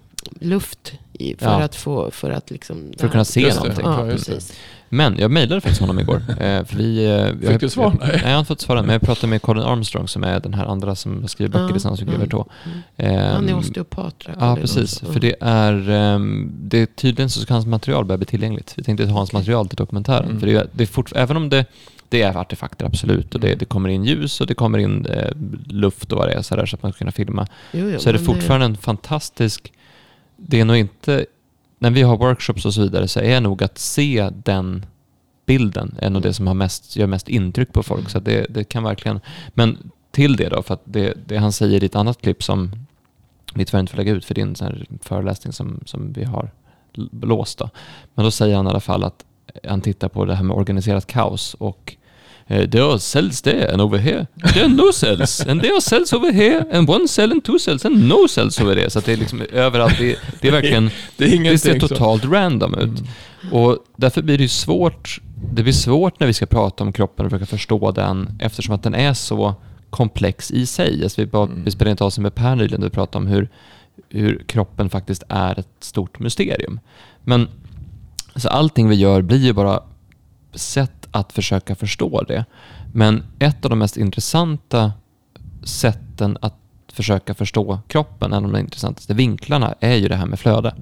[0.41, 1.63] luft i, för, Ja.
[1.63, 2.93] att få, för att liksom...
[2.99, 3.85] För att kunna se någonting.
[3.87, 4.53] Ja, precis.
[4.89, 6.23] Men jag mejlade faktiskt honom igår.
[6.41, 7.97] Eh, för vi, eh, vi Fick du svar?
[8.01, 8.09] Nej.
[8.13, 8.83] Nej, jag har inte fått svara.
[8.83, 11.73] Men jag pratade med Colin Armstrong som är den här andra som skriver böcker Ja,
[11.73, 12.21] tillsammans med mm.
[12.21, 12.49] Bertot.
[12.97, 13.33] Mm.
[13.33, 14.15] Han är Ehm, osteopat.
[14.41, 14.99] Ja, precis.
[14.99, 18.75] För det är, ehm, det är tydligen så ska hans material börja bli tillgängligt.
[18.77, 20.25] Vi tänkte ta hans material till dokumentären.
[20.25, 20.41] Mm.
[20.41, 21.65] För det är, det är fort, även om det,
[22.09, 25.31] det är artefakter, absolut, och det, det kommer in ljus och det kommer in eh,
[25.67, 27.99] luft och vad det är, så, där, så att man ska kunna filma, Jo, jo,
[27.99, 29.73] så är det fortfarande en fantastisk...
[30.37, 31.27] Det är nog inte...
[31.79, 34.87] När vi har workshops och så vidare så är nog att se den
[35.47, 38.11] bilden är nog det som har mest, gör mest intryck på folk.
[38.11, 39.21] Så det, det kan verkligen...
[39.49, 42.87] Men till det då, för att det, det han säger i ett annat klipp som
[43.55, 44.55] vi tyvärr inte får lägga ut för din
[45.03, 46.51] föreläsning som, som vi har
[47.23, 47.59] låst.
[47.59, 47.71] Då.
[48.15, 49.25] Men då säger han i alla fall att
[49.65, 51.97] han tittar på det här med organiserat kaos och
[52.49, 54.27] there are cells there and over here.
[54.55, 55.41] There are no cells.
[55.47, 56.65] And there are cells over here.
[56.73, 58.91] And one cell and two cells and no cells over there.
[58.91, 59.99] Så att det är liksom överallt.
[59.99, 60.91] Det, det är verkligen...
[61.17, 61.89] Det är Det ser så.
[61.89, 62.83] totalt random ut.
[63.43, 63.53] Mm.
[63.53, 65.21] Och därför blir det ju svårt.
[65.53, 68.83] Det blir svårt när vi ska prata om kroppen och försöka förstå den eftersom att
[68.83, 69.55] den är så
[69.91, 71.03] komplex i sig.
[71.03, 71.65] Alltså vi, bara, Mm.
[71.65, 73.49] vi spelade inte av sig med Per nyligen vi pratade om hur,
[74.09, 76.81] hur kroppen faktiskt är ett stort mysterium.
[77.25, 77.49] Men
[78.37, 79.81] så allting vi gör blir ju bara
[80.57, 82.45] sätt att försöka förstå det.
[82.93, 84.93] Men ett av de mest intressanta
[85.63, 86.55] sätten att
[86.93, 90.75] försöka förstå kroppen, en av de intressantaste vinklarna, är ju det här med flöde.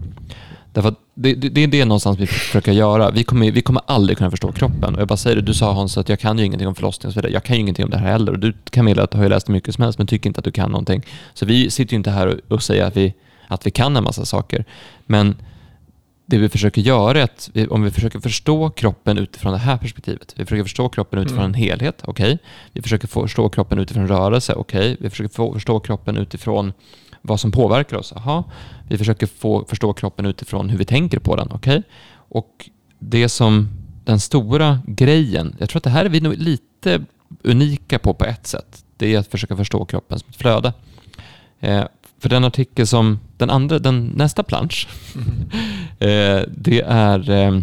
[0.73, 3.11] Därför att det, det, det är det någonstans vi försöker göra.
[3.11, 4.95] Vi kommer, vi kommer aldrig kunna förstå kroppen.
[4.95, 7.09] Och jag bara säger det, du sa Hans att jag kan ju ingenting om förlossning
[7.09, 7.33] och så vidare.
[7.33, 8.33] Jag kan ju ingenting om det här heller.
[8.33, 10.39] Och du Camilla, att du har ju läst hur mycket som helst men tycker inte
[10.39, 11.03] att du kan någonting.
[11.35, 13.15] Så vi sitter ju inte här och, och säger att vi,
[13.49, 14.65] att vi kan en massa saker.
[15.07, 15.37] Men
[16.27, 19.77] det vi försöker göra är att vi, om vi försöker förstå kroppen utifrån det här
[19.77, 20.35] perspektivet.
[20.37, 21.51] Vi försöker förstå kroppen utifrån Mm.
[21.51, 22.39] en helhet, okej.
[22.73, 24.97] Vi försöker förstå kroppen utifrån rörelse, okej.
[25.01, 26.73] Vi försöker förstå kroppen utifrån
[27.23, 28.45] vad som påverkar oss, aha.
[28.89, 31.83] Vi försöker få, förstå kroppen utifrån hur vi tänker på den, okej.
[32.29, 33.69] Och det som
[34.05, 37.05] den stora grejen, jag tror att det här är vi nog lite
[37.43, 38.85] unika på på ett sätt.
[38.97, 40.73] Det är att försöka förstå kroppen som ett flöde.
[41.61, 41.85] Eh,
[42.25, 44.89] för den artikel som, den andra, den nästa plansch,
[45.99, 47.61] eh, det är eh,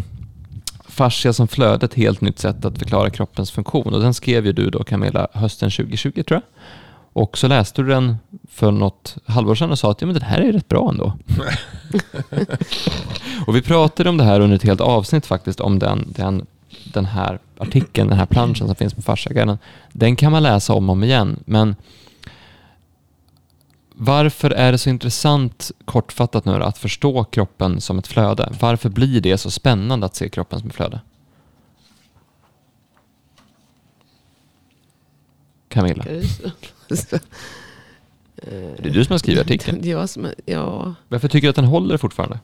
[0.88, 3.94] fascia som flöde, ett helt nytt sätt att förklara kroppens funktion.
[3.94, 6.42] Och den skrev ju du då Camilla hösten 2020 tror jag.
[7.12, 8.16] Och så läste du den
[8.50, 11.12] för något halvår sedan och sa att ja, men den här är rätt bra ändå.
[13.46, 16.46] och vi pratade om det här under ett helt avsnitt faktiskt, om den, den,
[16.84, 19.58] den här artikeln, den här planschen som finns på Fasciaguiden.
[19.92, 21.76] Den kan man läsa om och om igen, men
[24.04, 28.52] varför är det så intressant, kortfattat nu att förstå kroppen som ett flöde?
[28.60, 31.00] Varför blir det så spännande att se kroppen som ett flöde?
[35.68, 36.04] Camilla?
[36.04, 36.12] Det
[38.86, 39.78] är du som har skrivit artikeln.
[39.82, 40.94] Det är jag som, ja.
[41.08, 42.40] Varför tycker du att den håller fortfarande?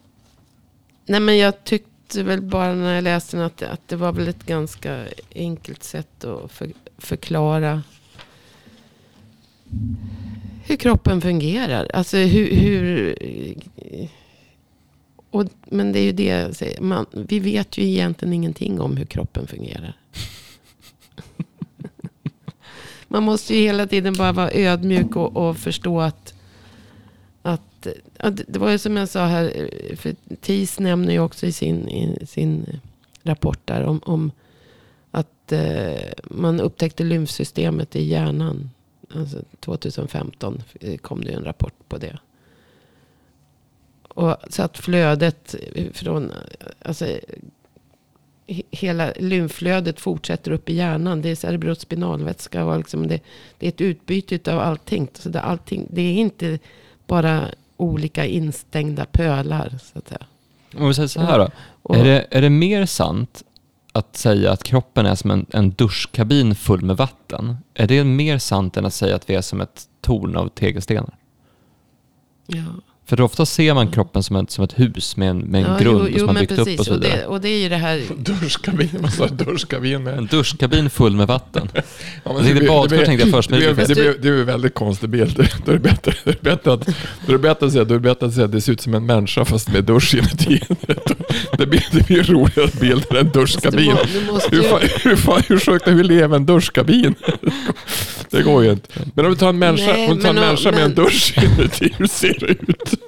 [1.07, 4.29] Nej men jag tyckte väl bara när jag läste den att, att det var väl
[4.29, 5.05] ett ganska
[5.35, 7.83] enkelt sätt att för, förklara
[10.69, 11.91] hur kroppen fungerar.
[11.95, 12.57] Alltså hur...
[12.57, 13.19] hur
[15.31, 16.81] och, men det är ju det jag säger.
[16.81, 19.97] Man, vi vet ju egentligen ingenting om hur kroppen fungerar.
[23.09, 26.35] Man måste ju hela tiden bara vara ödmjuk och, och förstå att,
[27.43, 27.87] att,
[28.19, 28.41] att...
[28.49, 29.71] Det var ju som jag sa här.
[29.97, 32.81] För TIS nämner ju också i sin, i sin
[33.23, 34.33] rapport där om, om
[35.11, 38.71] att eh, man upptäckte lymfsystemet i hjärnan.
[39.15, 40.63] Alltså 2015
[41.03, 42.19] kom det ju en rapport på det.
[44.09, 45.55] Och så att flödet
[45.93, 46.33] från,
[46.83, 47.05] alltså
[48.47, 51.23] he- hela lymflödet fortsätter upp i hjärnan.
[51.23, 53.21] Det är cerebrospinalvätska och liksom det,
[53.59, 55.09] det är ett utbyte av allting.
[55.15, 55.87] Så det, allting.
[55.91, 56.59] det är inte
[57.07, 57.45] bara
[57.77, 59.79] olika instängda pölar.
[59.93, 60.27] Så att säga.
[60.71, 61.51] Vi säger så här då.
[61.83, 63.43] Och, Är det, är det mer sant
[63.99, 67.57] att säga att kroppen är som en, en duschkabin full med vatten?
[67.75, 71.17] Är det mer sant än att säga att vi är som ett torn av tegelstenar?
[72.47, 72.65] ja.
[73.09, 75.79] För ofta ser man kroppen som ett, som ett hus med en, med en Ja,
[75.79, 76.81] grund jo, och jo, som man byggt upp precis.
[76.81, 77.17] och så Och vidare.
[77.21, 78.03] det, och det är ju det här.
[78.19, 79.45] Duschkabin, vad sa du?
[79.45, 80.19] Duschkabin med?
[80.19, 81.69] En duschkabin full med vatten.
[82.25, 84.75] Ja, Jag tänkte badkar tänkte jag först, men det, det det, det blir en väldigt
[84.75, 85.49] konstig bild.
[85.65, 86.87] Då är det bättre, då är det bättre, att,
[87.27, 88.73] då är det bättre att säga, då är det bättre att säga att det ser
[88.73, 90.61] ut som en människa fast med dusch inuti.
[91.59, 93.97] Det blir, det blir roligare bilder än duschkabin.
[94.13, 97.15] Du, må, du måste Hur, ju, fan, hur, fan, hur sjukt hur lever en duschkabin?
[98.31, 98.89] Det går ju inte.
[99.15, 100.87] Men om du tar en människa, Nej, om du tar en men- människa med en
[100.95, 102.95] men- dusch inuti, hur ser det ut?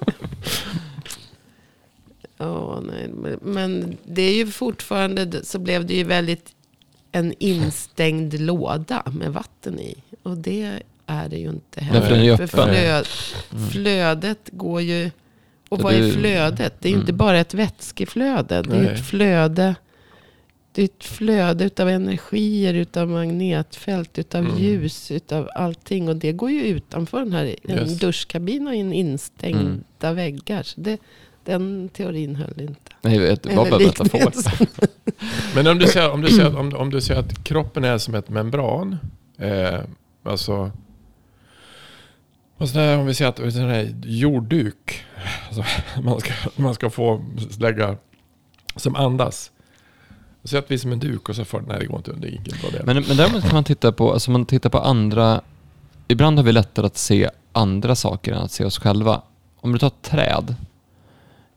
[2.38, 6.46] Ja, nej, men, men det är ju fortfarande, så blev det ju väldigt
[7.12, 9.94] en instängd låda med vatten i.
[10.22, 12.74] Och det är det ju inte Nej, för den är ju För öppen.
[12.74, 13.06] flöd,
[13.72, 15.10] flödet går ju...
[15.68, 16.74] Och vad är flödet?
[16.80, 17.16] Det är ju inte Mm.
[17.18, 18.62] bara ett vätskeflöde.
[18.62, 19.74] Det är ett flöde.
[20.72, 24.58] Det är ett flöde utav energier, utav magnetfält, utav Mm.
[24.58, 26.08] ljus, utav allting.
[26.08, 27.56] Och det går ju utanför den här.
[27.62, 27.98] En Yes.
[27.98, 29.60] duschkabin ju en instängda
[30.08, 30.16] Mm.
[30.16, 30.62] väggar.
[30.62, 30.98] Så det,
[31.44, 32.92] den teorin höll inte.
[33.02, 34.32] Nej, det var bara metafor.
[35.54, 38.14] Men om du säger, om du säger, om, om du säger att kroppen är som
[38.14, 38.96] ett membran.
[39.38, 39.80] Eh,
[40.22, 40.70] alltså.
[42.56, 45.04] Och så där, om vi säger att det sån här jordduk.
[45.48, 45.64] Alltså,
[46.02, 47.24] man, ska, man ska få
[47.60, 47.96] lägga
[48.76, 49.50] som andas.
[50.44, 52.44] Så att vi som en duk och så får nej det går inte under ingen
[52.60, 52.86] bra del.
[52.86, 55.40] Men, men däremot kan man titta på, alltså man tittar på andra,
[56.08, 59.22] ibland har vi lättare att se andra saker än att se oss själva.
[59.56, 60.54] Om du tar träd.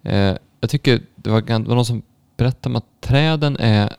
[0.04, 2.02] Eh, jag tycker det var, det var någon som
[2.38, 3.90] berättade om att träden är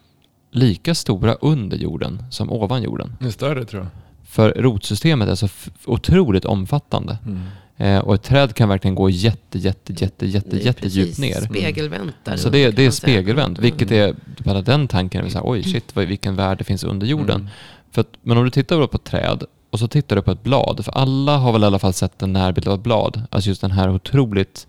[0.51, 3.17] lika stora under jorden som ovan jorden.
[3.21, 3.91] Det är större tror jag.
[4.25, 5.49] För rotsystemet är så
[5.85, 7.19] otroligt omfattande.
[7.27, 7.41] Mm.
[7.77, 11.41] Eh, och ett träd kan verkligen gå jätte, jätte, jätte, jätte, är jättedjupt ner.
[11.41, 12.37] Spegelvänt där.
[12.37, 14.09] Så det, det är spegelvänt, vilket Mm.
[14.09, 14.15] är,
[14.45, 17.41] bara den tanken är så här, oj shit, vilken värld det finns under jorden.
[17.41, 17.49] Mm.
[17.91, 20.43] För att, men om du tittar på ett träd och så tittar du på ett
[20.43, 23.23] blad, för alla har väl i alla fall sett en närbild av ett blad.
[23.31, 24.67] Alltså just den här otroligt,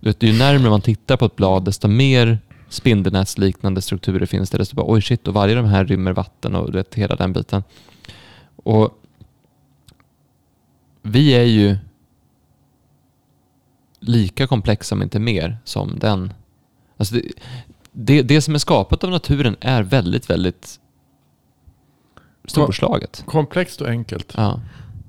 [0.00, 2.38] du vet, ju närmare man tittar på ett blad, desto mer
[2.68, 4.58] spindelnätsliknande strukturer finns det.
[4.58, 7.16] Desto bara, oj shit, och varje av de här rymmer vatten och du vet, hela
[7.16, 7.62] den biten.
[8.56, 8.98] Och
[11.02, 11.76] vi är ju
[14.08, 16.32] lika komplexa, om inte mer, som den.
[16.96, 17.22] Alltså det,
[17.92, 20.80] det, det som är skapat av naturen är väldigt, väldigt
[22.44, 23.22] storslaget.
[23.26, 24.32] Komplext och enkelt.
[24.36, 24.60] Ja.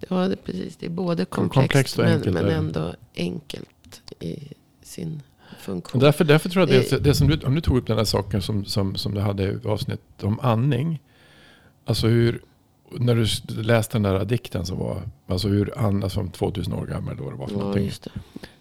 [0.10, 0.76] Ja, det, är precis.
[0.78, 4.40] Det är både Komplext komplext, och men, enkelt, men ändå enkelt i
[4.84, 5.22] sin
[5.52, 6.02] Och funktion.
[6.02, 8.04] därför, därför tror jag det, Det- det som du, om du tog upp den här
[8.06, 11.00] saken som, som, som du hade i avsnitt om andning.
[11.86, 12.42] Alltså hur,
[13.00, 13.26] när du
[13.64, 17.36] läste den där dikten som var, alltså hur andas som 2000 år gammal då det
[17.36, 17.86] var för ja, någonting.
[17.86, 18.12] just det.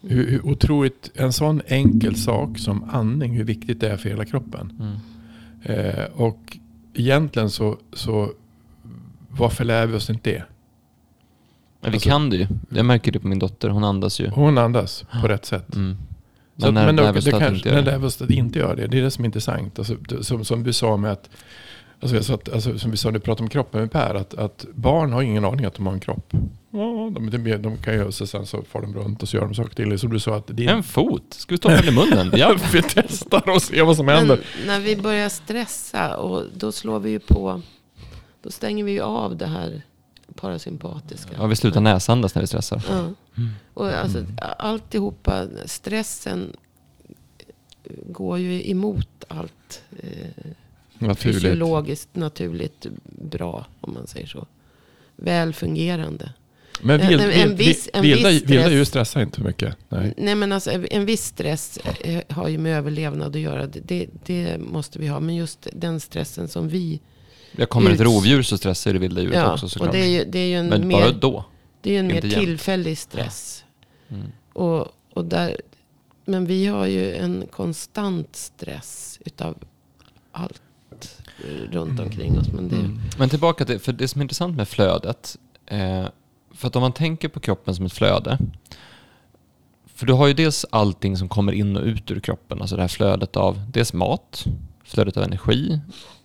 [0.01, 4.25] Hur, hur otroligt, en sån enkel sak som andning, hur viktigt det är för hela
[4.25, 4.73] kroppen.
[4.81, 4.97] Mm.
[5.97, 6.59] Eh, och
[6.95, 8.31] egentligen så, så
[9.31, 10.43] varför lär vi oss inte det?
[11.81, 12.47] Men vi Alltså- kan det ju.
[12.71, 14.29] Jag märker det på min dotter, hon andas ju.
[14.29, 15.75] Hon andas på rätt sätt.
[15.75, 15.97] Mm.
[16.57, 17.91] Så att, när- men när då, det kanske, inte gör när det.
[17.91, 18.87] lär vi oss att inte göra det.
[18.87, 19.79] Det är det som är intressant.
[19.79, 21.31] Alltså, som, som du sa med att,
[22.01, 24.35] alltså, sa att alltså, som vi sa när vi pratade om kroppen med Per, att,
[24.35, 26.33] att barn har ingen aning att de har en kropp.
[26.71, 29.45] Ja, de, de, de kan göra sig sen så far de runt och så gör
[29.45, 29.99] de saker till.
[29.99, 32.31] Som du sa att det är En fot, ska vi stoppa den i munnen?
[32.37, 32.57] Ja.
[32.73, 34.41] vi testar och ser vad som Men händer.
[34.67, 37.63] när vi börjar stressa, och då slår vi ju på,
[38.43, 39.83] då stänger vi ju av det här
[40.35, 41.31] parasympatiska.
[41.39, 42.83] ja, vi slutar näsandas när vi stressar.
[42.89, 43.09] Ja.
[43.75, 44.37] Och alltså, Mm.
[44.59, 46.57] alltihopa, stressen
[48.07, 50.51] går ju emot allt eh,
[50.99, 51.43] Naturligt.
[51.43, 52.87] fysiologiskt naturligt
[53.23, 54.47] bra, om man säger så.
[55.17, 56.33] väl fungerande.
[56.83, 59.77] Men En- vild, en- en viss- en vilda, viss vilda djur stressar inte mycket.
[59.89, 60.15] Nej.
[60.17, 63.67] Nej men alltså en viss stress eh, har ju med överlevnad att göra.
[63.67, 65.21] Det, det, måste vi ha.
[65.21, 67.01] Men just den stressen som vi...
[67.57, 69.93] Jag kommer ett rovdjur så stressar det vilda djuret Ja, också och såklart.
[69.93, 71.45] det är ju, det är ju en Men bara mer, då.
[71.81, 73.65] det är ju en mer tillfällig stress.
[74.09, 74.27] Mm.
[74.53, 75.57] Och, och där,
[76.25, 79.57] men vi har ju en konstant stress utav
[80.33, 80.68] allt eh,
[81.71, 82.49] runt omkring oss.
[82.53, 83.01] Men det, Mm.
[83.19, 85.37] Men tillbaka till, för det som är intressant med flödet,
[85.67, 86.05] eh,
[86.55, 88.39] för att om man tänker på kroppen som ett flöde,
[89.95, 92.83] för du har ju dels allting som kommer in och ut ur kroppen, alltså det
[92.83, 94.45] här flödet av dels mat,
[94.85, 95.81] flödet av energi,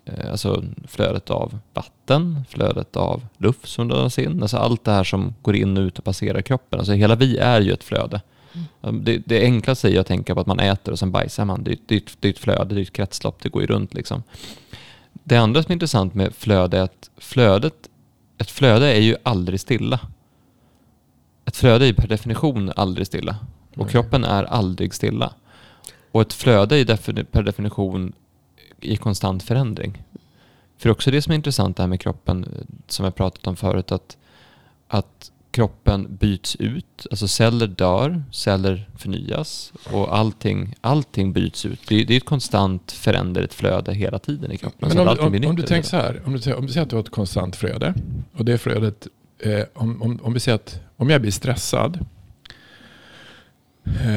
[0.05, 5.03] eh, alltså flödet av vatten, flödet av luft som dras in, alltså allt det här
[5.03, 6.80] som går in och ut och passerar kroppen.
[6.80, 8.22] Alltså hela vi är ju ett flöde.
[9.01, 11.64] Det, det enklaste är att tänka på att man äter och sen bajsar man.
[11.64, 13.93] Det, är- det, det är ett flöde, det är ett kretslopp, det går ju runt
[13.93, 14.24] liksom.
[15.24, 17.90] Det andra som är intressant med flöde är att flödet,
[18.38, 20.00] ett flöde är ju aldrig stilla.
[21.46, 23.38] Ett flöde är per definition aldrig stilla.
[23.72, 23.92] Och Nej.
[23.92, 25.34] kroppen är aldrig stilla.
[26.12, 28.14] Och ett flöde är defini- per definition
[28.80, 30.04] i konstant förändring.
[30.78, 33.16] För det är också det som är intressant det här med kroppen, eh, som jag
[33.16, 34.18] pratat om förut, att,
[34.88, 41.80] att kroppen byts ut, alltså celler dör, celler förnyas och allting, allting byts ut.
[41.88, 44.89] Det är, det är ett konstant föränderligt flöde hela tiden i kroppen.
[44.89, 46.89] Men om, om, om nytt du tänker så här, om du, om du säger att
[46.89, 47.93] du har ett konstant flöde
[48.38, 49.08] och det flödet,
[49.39, 52.06] eh, om, om, om vi säger att om jag blir stressad,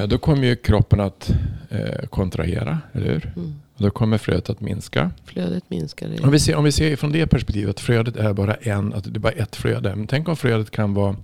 [0.09, 1.31] då kommer ju kroppen att
[1.69, 3.33] eh, kontrahera, eller hur?
[3.37, 5.11] mm, då kommer flödet att minska.
[5.25, 6.25] flödet minskar.
[6.25, 9.05] Om vi, ser, om vi ser från det perspektivet att flödet är bara en, att
[9.05, 9.97] det är bara ett flöde.
[9.97, 11.17] Men tänk om flödet kan vara,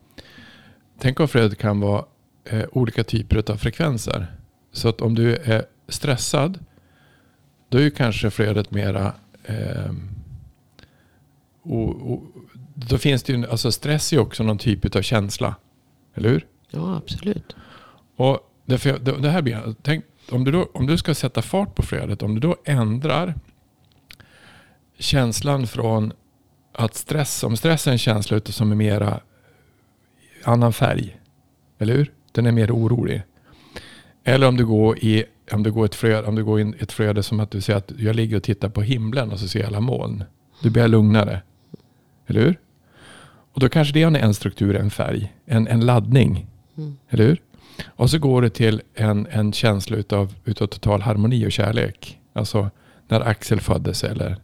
[0.98, 2.04] tänk om flödet kan vara
[2.44, 4.26] eh, olika typer av frekvenser.
[4.72, 6.58] Så att om du är stressad,
[7.68, 9.12] då är ju kanske flödet mera,
[9.44, 9.92] eh,
[11.62, 12.26] o, o,
[12.74, 15.54] då finns det ju, alltså stress är ju också någon typ av känsla.
[16.14, 16.46] Eller hur?
[16.70, 17.56] Ja, absolut.
[18.16, 21.74] Och därför, det, det här blir, tänk, om, du då, om du ska sätta fart
[21.74, 23.34] på flödet, om du då ändrar
[24.98, 26.12] känslan från
[26.72, 29.20] att stress, om stress är en känsla som är mera
[30.44, 31.16] annan färg,
[31.78, 32.12] eller hur?
[32.32, 33.22] Den är mer orolig.
[34.24, 36.92] Eller om du går i om du går ett flöde, om du går in ett
[36.92, 39.60] flöde som att du säger att jag ligger och tittar på himlen och så ser
[39.60, 40.24] jag alla moln.
[40.62, 41.42] Du blir lugnare.
[42.26, 42.60] Eller hur?
[43.52, 46.46] Och då kanske det är en struktur, en färg, en, en laddning.
[46.76, 46.96] Mm.
[47.08, 47.42] Eller hur?
[47.86, 52.18] Och så går det till en, en känsla utav, utav total harmoni och kärlek.
[52.32, 52.70] Alltså
[53.08, 54.36] när Axel föddes eller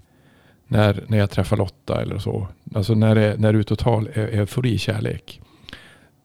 [0.66, 2.48] när, när jag träffar Lotta eller så.
[2.74, 5.40] Alltså när det, när det är total e- eufori, kärlek.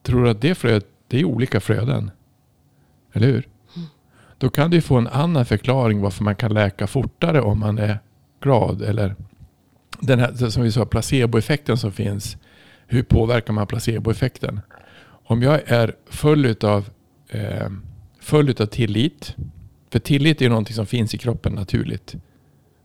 [0.02, 2.10] Tror du att det flödet, det är olika flöden?
[3.12, 3.48] Eller hur?
[4.38, 7.98] Då kan du få en annan förklaring varför man kan läka fortare om man är
[8.42, 8.82] glad.
[8.82, 9.14] Eller
[10.00, 12.36] den här, som vi sa, placeboeffekten som finns.
[12.86, 14.60] Hur påverkar man placeboeffekten?
[15.26, 16.88] Om jag är full utav,
[17.28, 17.68] eh,
[18.20, 19.34] full utav tillit.
[19.90, 22.14] För tillit är ju någonting som finns i kroppen naturligt.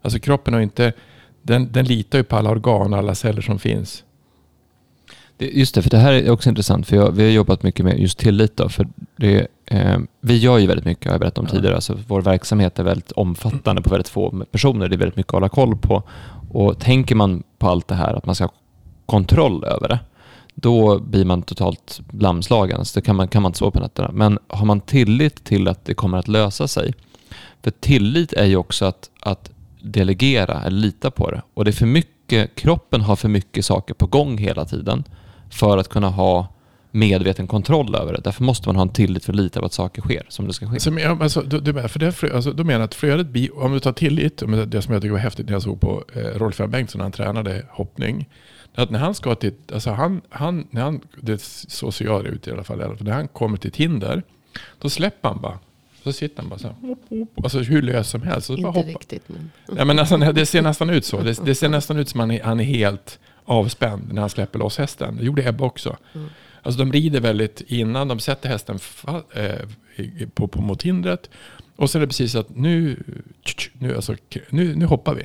[0.02, 0.94] Alltså kroppen har inte,
[1.42, 4.04] den, den litar ju på alla organ och alla celler som finns.
[5.42, 6.88] Just det, för det här är också intressant.
[6.88, 8.58] För jag, vi har jobbat mycket med just tillit.
[8.58, 11.52] Då, för det, eh, vi gör ju väldigt mycket, har jag berättat om Ja.
[11.56, 11.76] tidigare.
[11.76, 14.88] Alltså, vår verksamhet är väldigt omfattande på väldigt få personer.
[14.90, 16.04] Det är väldigt mycket att hålla koll på.
[16.52, 18.54] Och tänker man på allt det här, att man ska ha
[19.06, 20.00] kontroll över det,
[20.62, 22.86] då blir man totalt lamslagen.
[22.86, 24.12] Så det kan man, kan man inte sova på nätterna.
[24.14, 26.94] Men har man tillit till att det kommer att lösa sig.
[27.64, 29.52] För tillit är ju också att, att
[29.82, 31.42] delegera eller lita på det.
[31.54, 35.04] Och det är för mycket, kroppen har för mycket saker på gång hela tiden
[35.50, 36.48] för att kunna ha
[36.92, 38.22] medveten kontroll över det.
[38.24, 40.54] Därför måste man ha en tillit för att lita på att saker sker som det
[40.54, 40.80] ska ske.
[40.80, 43.72] Så, men, alltså, du, du, för det, alltså, då menar jag att flödet blir, om
[43.72, 46.60] du tar tillit, det- som jag tycker var häftigt när jag såg på eh, Rolf
[46.60, 48.28] R Bengtsson när han tränade hoppning.
[48.76, 52.30] Att när han ska till, alltså han, han, när han, det, så ser jag det
[52.30, 54.24] ut i alla fall, när han kommer till ett hinder,
[54.80, 55.60] då släpper han bara.
[56.04, 58.48] Så sitter han bara så här, hopp, hopp, alltså hur lös som helst.
[58.48, 58.90] Så bara Inte hoppar.
[58.90, 59.52] riktigt men.
[59.78, 61.22] Ja, men alltså, det ser nästan ut så.
[61.22, 64.60] Det, det ser nästan ut som han är, han är helt avspänd när han släpper
[64.60, 65.18] loss hästen.
[65.18, 65.98] Det gjorde Ebba också.
[66.14, 66.30] Mm.
[66.62, 68.80] Alltså de rider väldigt innan, de sätter hästen
[69.34, 71.30] eh, på, på mot hindret.
[71.76, 73.04] Och så är det precis att nu,
[73.74, 74.16] nu, alltså,
[74.50, 75.24] nu, nu hoppar vi.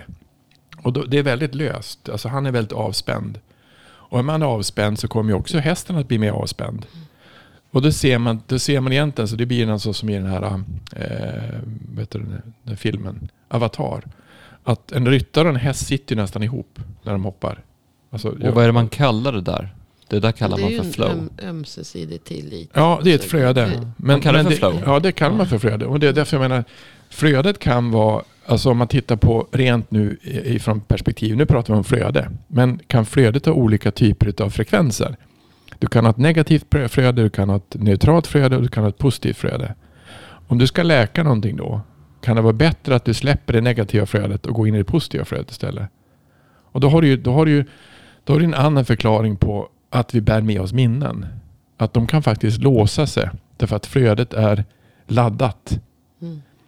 [0.85, 2.09] Och då, det är väldigt löst.
[2.09, 3.39] Alltså han är väldigt avspänd.
[3.87, 6.87] Och om man är avspänd så kommer ju också hästen att bli mer avspänd.
[7.71, 10.27] Och då ser man, då ser man egentligen, så det blir alltså som i den
[10.27, 10.43] här,
[10.97, 11.59] eh,
[11.95, 14.03] vet du, den, här- den filmen, Avatar.
[14.65, 17.63] Att en ryttare och en häst sitter ju nästan ihop när de hoppar.
[18.11, 19.75] Alltså, Och vad är det man kallar det där?
[20.09, 21.11] Det där kallar det är man ju för en flow.
[21.11, 22.71] öm, ömsesidig tillit.
[22.75, 23.65] Ja, det är ett flöde.
[23.67, 24.83] det- Men, kallar det för flow.
[24.87, 25.87] Ja, det kallar man för flöde.
[25.87, 26.65] Och det är därför jag menar,
[27.11, 31.79] flödet kan vara, Alltså om man tittar på rent nu ifrån perspektiv, nu pratar vi
[31.79, 32.31] om flöde.
[32.49, 35.17] Men kan flödet ha olika typer av frekvenser?
[35.79, 38.83] Du kan ha ett negativt flöde, du kan ha ett neutralt flöde och du kan
[38.83, 39.75] ha ett positivt flöde.
[40.47, 41.81] Om du ska läka någonting då,
[42.23, 44.85] kan det vara bättre att du släpper det negativa flödet och går in i det
[44.85, 45.89] positiva flödet istället?
[46.73, 47.65] Och då har du ju, då har du ju
[48.25, 51.27] då har du en annan förklaring på att vi bär med oss minnen.
[51.77, 54.65] Att de kan faktiskt låsa sig därför att flödet är
[55.07, 55.81] laddat.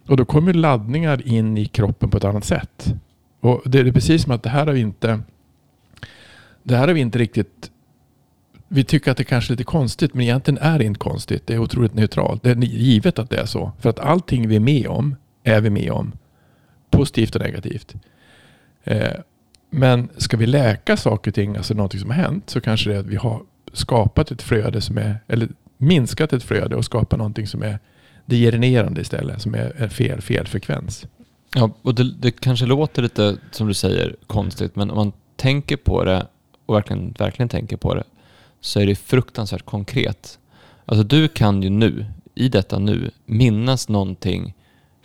[0.07, 2.93] Och då kommer laddningar in i kroppen på ett annat sätt.
[3.39, 5.19] Och det är precis som att det här har vi inte
[6.63, 7.71] det här har vi inte riktigt
[8.67, 11.47] vi tycker att det kanske är lite konstigt men egentligen är det inte konstigt.
[11.47, 12.43] Det är otroligt neutralt.
[12.43, 13.71] Det är givet att det är så.
[13.79, 16.11] För att allting vi är med om är vi med om.
[16.89, 17.95] Positivt och negativt.
[18.83, 19.13] Eh,
[19.69, 22.95] men ska vi läka saker och ting, alltså någonting som har hänt, så kanske det
[22.95, 23.41] är att vi har
[23.73, 27.79] skapat ett flöde som är, eller minskat ett flöde och skapat någonting som är
[28.27, 31.05] degenererande istället, som är fel, fel frekvens.
[31.55, 35.77] Ja, och det, det kanske låter lite, som du säger, konstigt, men om man tänker
[35.77, 36.27] på det
[36.65, 38.03] och verkligen, verkligen tänker på det,
[38.61, 40.39] så är det fruktansvärt konkret.
[40.85, 42.05] Alltså du kan ju nu,
[42.35, 44.53] i detta nu, minnas någonting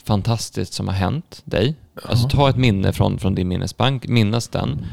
[0.05, 1.75] fantastiskt som har hänt dig.
[2.03, 4.87] Alltså ta ett minne från, från din minnesbank, minnas den.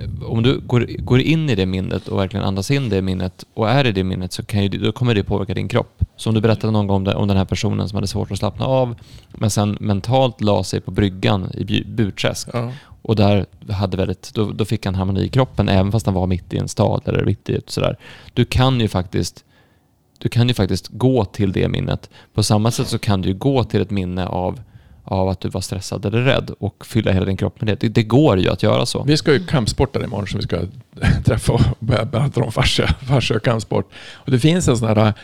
[0.00, 3.44] Eh, Om du går, går in i det minnet och verkligen andas in det minnet
[3.54, 6.04] och är i det minnet så kan ju, då kommer det påverka din kropp.
[6.16, 8.38] Som du berättade någon gång om, det, om den här personen som hade svårt att
[8.38, 8.94] slappna av
[9.28, 12.72] men sen mentalt la sig på bryggan i Bu- Burträsk Ja.
[13.02, 16.26] och där hade väldigt, då, då fick han harmoni i kroppen även fast han var
[16.26, 17.96] mitt i en stad eller mitt i ett sådär.
[18.32, 19.44] Du kan ju faktiskt
[20.18, 22.10] du kan ju faktiskt gå till det minnet.
[22.34, 24.60] På samma sätt så kan du ju gå till ett minne av,
[25.04, 27.80] av att du var stressad eller rädd och fylla hela din kropp med det.
[27.80, 29.02] Det, det går ju att göra så.
[29.02, 30.60] Vi ska ju kampsporta imorgon som vi ska
[31.24, 33.92] träffa och börja prata om fascia, fascia och kampsport.
[34.14, 35.14] Och det finns en sån här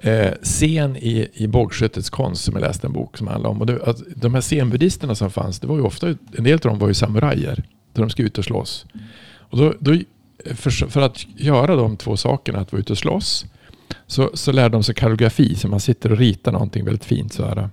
[0.00, 3.60] eh, scen i, i bågskyttets konst som jag läste en bok som handlar om.
[3.60, 6.60] Och det, att de här zenbuddisterna som fanns, det var ju ofta, en del av
[6.60, 7.62] dem var ju samurajer.
[7.92, 8.86] Där de ska ut och slåss.
[9.38, 9.96] Och då, då,
[10.54, 13.46] för, för att göra de två sakerna, att vara ute och slåss,
[14.06, 15.54] så, så lärde de sig kalligrafi.
[15.54, 17.70] Så man sitter och ritar någonting väldigt fint så här.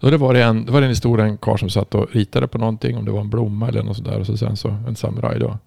[0.00, 2.48] Då det var det en, det var en historia, en karl som satt och ritade
[2.48, 4.18] på någonting, om det var en blomma eller något sådär.
[4.20, 5.58] Och så sen så en samuraj då.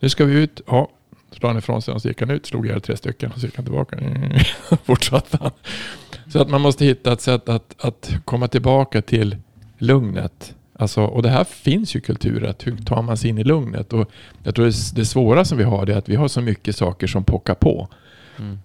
[0.00, 0.60] Nu ska vi ut.
[0.66, 0.88] Ja,
[1.30, 3.46] så han ifrån sig och så gick han ut, slog ihjäl tre stycken och så
[3.46, 3.98] gick han tillbaka.
[4.84, 5.50] Fortsatte han.
[6.32, 9.36] Så att man måste hitta ett sätt att, att komma tillbaka till
[9.78, 10.54] lugnet.
[10.72, 13.92] Alltså, och det här finns ju i kulturen, hur tar man sig in i lugnet?
[13.92, 14.10] Och
[14.42, 17.06] jag tror det, det svåra som vi har är att vi har så mycket saker
[17.06, 17.88] som pockar på.
[18.38, 18.58] Mm.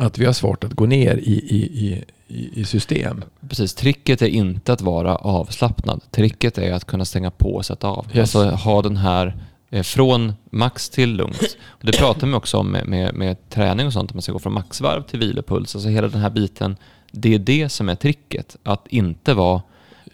[0.00, 3.24] Att vi har svårt att gå ner i, i, i, i, system.
[3.48, 6.02] Precis, tricket är inte att vara avslappnad.
[6.10, 8.06] Tricket är att kunna stänga på och sätta av.
[8.12, 8.36] Yes.
[8.36, 9.36] Alltså ha den här
[9.70, 11.56] eh, från max till lugnt.
[11.68, 14.32] Och det pratar man också om med, med, med träning och sånt, att man ska
[14.32, 15.74] gå från maxvarv till vilopuls.
[15.74, 16.76] Alltså hela den här biten,
[17.12, 18.56] det är det som är tricket.
[18.62, 19.62] Att inte vara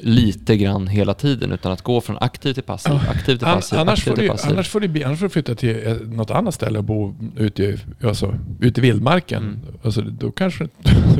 [0.04, 3.98] lite grann hela tiden, utan att gå från aktiv till passiv, aktiv till passiv, annars,
[3.98, 4.50] aktiv får till du, passiv.
[4.52, 7.62] annars, får du, annars får du flytta till eh, något annat ställe och bo ute
[7.62, 9.42] i, alltså, ute i vildmarken.
[9.42, 9.60] Mm.
[9.84, 10.68] Alltså, då kanske...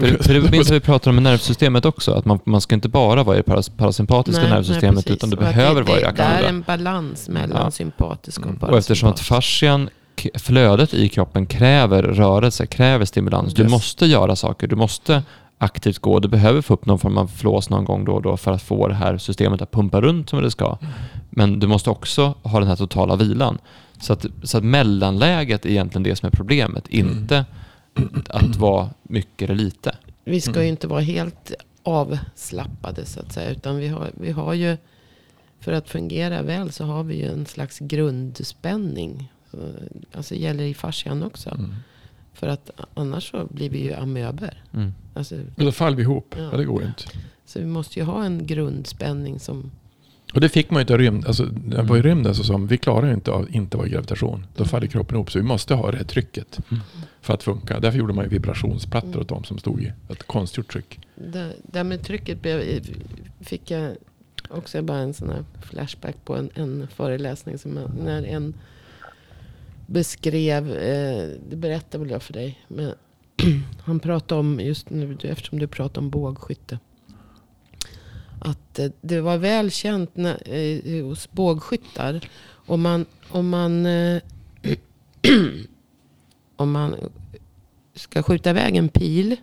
[0.01, 2.89] För, för det minns vi pratar om med nervsystemet också, att man, man ska inte
[2.89, 5.17] bara vara i det paras, parasympatiska Nej, nej, nervsystemet, precis.
[5.17, 6.49] utan du behöver det, vara i det, det det är aktiva.
[6.49, 7.71] en balans mellan Ja.
[7.71, 8.57] sympatisk och Mm.
[8.61, 9.29] Och eftersom att parasympatisk.
[9.59, 9.89] fascian,
[10.35, 13.55] flödet i kroppen kräver rörelse, kräver stimulans.
[13.55, 13.71] Du Yes.
[13.71, 15.23] måste göra saker, du måste
[15.59, 18.37] aktivt gå, du behöver få upp någon form av flås någon gång då och då
[18.37, 20.79] för att få det här systemet att pumpa runt som det ska.
[21.31, 23.59] Men du måste också ha den här totala vilan.
[24.01, 27.45] Så att, så att mellanläget är egentligen det som är problemet, inte
[28.29, 29.97] att vara mycket eller lite.
[30.25, 30.63] Vi ska Mm.
[30.63, 31.53] ju inte vara helt
[31.83, 33.51] avslappade så att säga.
[33.51, 34.77] Utan vi har, vi har ju,
[35.61, 39.33] för att fungera väl så har vi ju en slags grundspänning.
[39.51, 39.57] Så,
[40.17, 41.51] alltså gäller i fascian också.
[41.51, 41.75] Mm.
[42.35, 44.63] För att annars så blir vi ju amöber.
[44.75, 44.95] Mm.
[45.15, 46.35] Alltså, Men då faller vi ihop.
[46.39, 46.49] Ja.
[46.53, 46.57] Ja.
[46.59, 47.03] det går ju inte.
[47.47, 49.71] så vi måste ju ha en grundspänning som...
[50.35, 51.27] Och det fick man ju inte av rymd.
[51.27, 53.77] Alltså, när jag var i rymden så sa de, vi klarar ju inte av inte
[53.77, 54.47] vara i gravitation.
[54.57, 55.31] Då faller kroppen ihop.
[55.33, 56.83] Så vi måste ha det här trycket Mm.
[57.21, 57.81] för att funka.
[57.81, 59.21] Därför gjorde man ju vibrationsplattor Mm.
[59.21, 61.01] åt dem som stod i ett konstgjort tryck.
[61.15, 62.81] Det, det med trycket blev,
[63.41, 63.93] fick jag
[64.49, 67.59] också bara en sån här flashback på en, en föreläsning.
[67.59, 68.55] Som när en
[69.87, 72.65] beskrev, eh, det berättade väl jag för dig.
[72.69, 72.95] Men
[73.85, 76.79] han pratade om, just nu eftersom du pratade om bågskytte.
[78.41, 82.29] Att eh, det var väl känt när, eh, hos bågskyttar.
[82.67, 83.87] Om man, om man,
[86.57, 86.95] om man
[87.95, 89.37] ska skjuta iväg en pil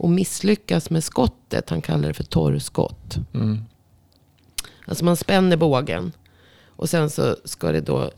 [0.00, 1.70] och misslyckas med skottet.
[1.70, 3.18] Han kallar det för torrskott.
[3.34, 3.58] Mm.
[4.84, 6.12] Alltså man spänner bågen.
[6.66, 8.10] Och sen så ska det då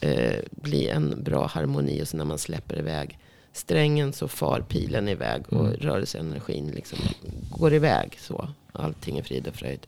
[0.00, 2.02] eh, bli en bra harmoni.
[2.02, 3.18] Och sen när man släpper iväg
[3.52, 5.42] strängen så far pilen iväg.
[5.48, 5.76] Och Mm.
[5.76, 6.98] rörelseenergin liksom
[7.50, 8.18] går iväg.
[8.20, 8.48] så.
[8.72, 9.86] Allting är frid och fröjd.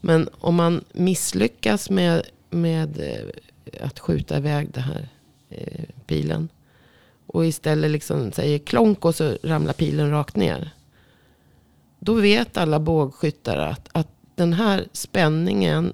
[0.00, 5.08] Men om man misslyckas med, med eh, att skjuta iväg den här
[5.50, 6.48] eh, pilen.
[7.26, 10.70] Och istället liksom säger klonk och så ramlar pilen rakt ner.
[11.98, 15.92] Då vet alla bågskyttar att, att den här spänningen,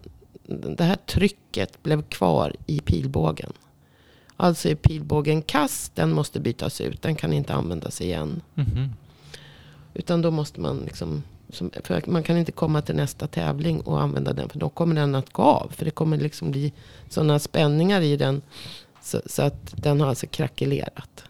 [0.49, 3.53] det här trycket blev kvar i pilbågen.
[4.37, 7.03] Alltså är pilbågen kass, den måste bytas ut.
[7.03, 8.41] Den kan inte användas igen.
[8.55, 8.91] Mhm.
[9.95, 14.01] Utan då måste man liksom, som, för man kan inte komma till nästa tävling och
[14.01, 14.49] använda den.
[14.49, 15.73] För då kommer den att gå av.
[15.77, 16.73] För det kommer liksom bli
[17.09, 18.43] sådana spänningar i den.
[19.03, 21.25] Så, så att den har alltså krackelerat.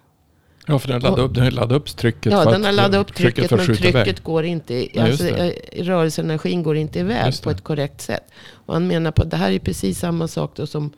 [0.67, 2.33] Ja, för den laddar upp, den upp trycket.
[2.33, 4.05] Ja, den har laddat upp trycket, att men skjuta iväg.
[4.05, 8.23] trycket går inte, alltså, eh, rörelseenergin går inte iväg på ett korrekt sätt.
[8.67, 10.93] Och han menar på att det här är precis samma sak då som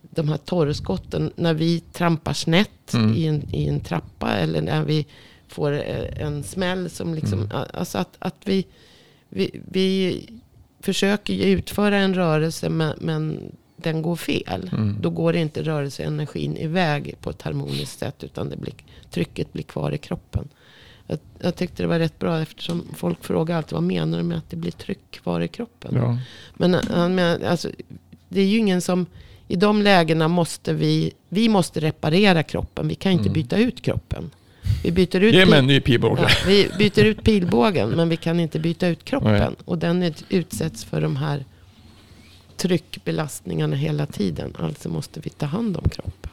[0.00, 1.30] de här torrskotten.
[1.36, 3.14] När vi trampar snett Mm.
[3.16, 5.06] i, en, i en trappa eller när vi
[5.48, 7.64] får eh, en smäll som liksom, Mm.
[7.74, 8.66] alltså att, att vi,
[9.28, 10.26] vi, vi
[10.80, 14.70] försöker utföra en rörelse men, men den går fel.
[14.72, 14.96] Mm.
[15.00, 18.74] Då går inte rörelseenergin iväg på ett harmoniskt sätt utan det blir,
[19.10, 20.48] trycket blir kvar i kroppen.
[21.10, 24.38] Jag, jag tyckte det var rätt bra eftersom folk frågar alltid vad menar du med
[24.38, 25.94] att det blir tryck kvar i kroppen.
[25.96, 26.18] Ja.
[26.54, 27.70] Men han menar, alltså,
[28.28, 29.06] det är ju ingen som,
[29.48, 32.88] i de lägena måste vi, vi måste reparera kroppen.
[32.88, 33.32] Vi kan inte Mm.
[33.32, 34.30] byta ut kroppen.
[34.84, 36.22] Vi byter ut, Ge mig pil- en ny pilbåge.
[36.22, 39.32] ja, vi byter ut pilbågen men vi kan inte byta ut kroppen.
[39.32, 39.50] Nej.
[39.64, 41.44] Och den är, utsätts för de här
[42.56, 44.54] tryckbelastningarna hela tiden.
[44.58, 46.30] Alltså måste vi ta hand om kroppen.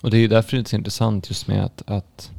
[0.00, 2.30] Och det är ju därför det är så intressant just med att, att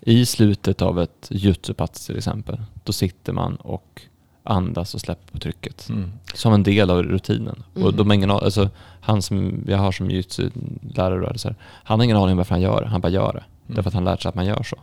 [0.00, 4.02] i slutet av ett jutsupass till exempel, då sitter man och
[4.42, 5.88] andas och släpper på trycket.
[5.88, 6.12] Mm.
[6.34, 7.62] Som en del av rutinen.
[7.74, 7.86] Mm.
[7.86, 8.70] Och de har ingen, alltså,
[9.00, 12.88] han som jag har som jujutsu-lärare, han har ingen aning om varför han gör det.
[12.88, 13.38] Han bara gör det.
[13.38, 13.76] Mm.
[13.76, 14.76] Därför att han lärt sig att man gör så.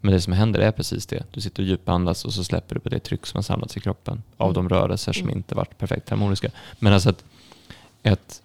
[0.00, 1.22] Men det som händer är precis det.
[1.32, 3.80] Du sitter och djupandas och så släpper du på det tryck som har samlats i
[3.80, 4.54] kroppen av Mm.
[4.54, 5.36] de rörelser som Mm.
[5.36, 6.50] inte varit perfekt harmoniska.
[6.78, 7.24] Men alltså att
[8.02, 8.42] ett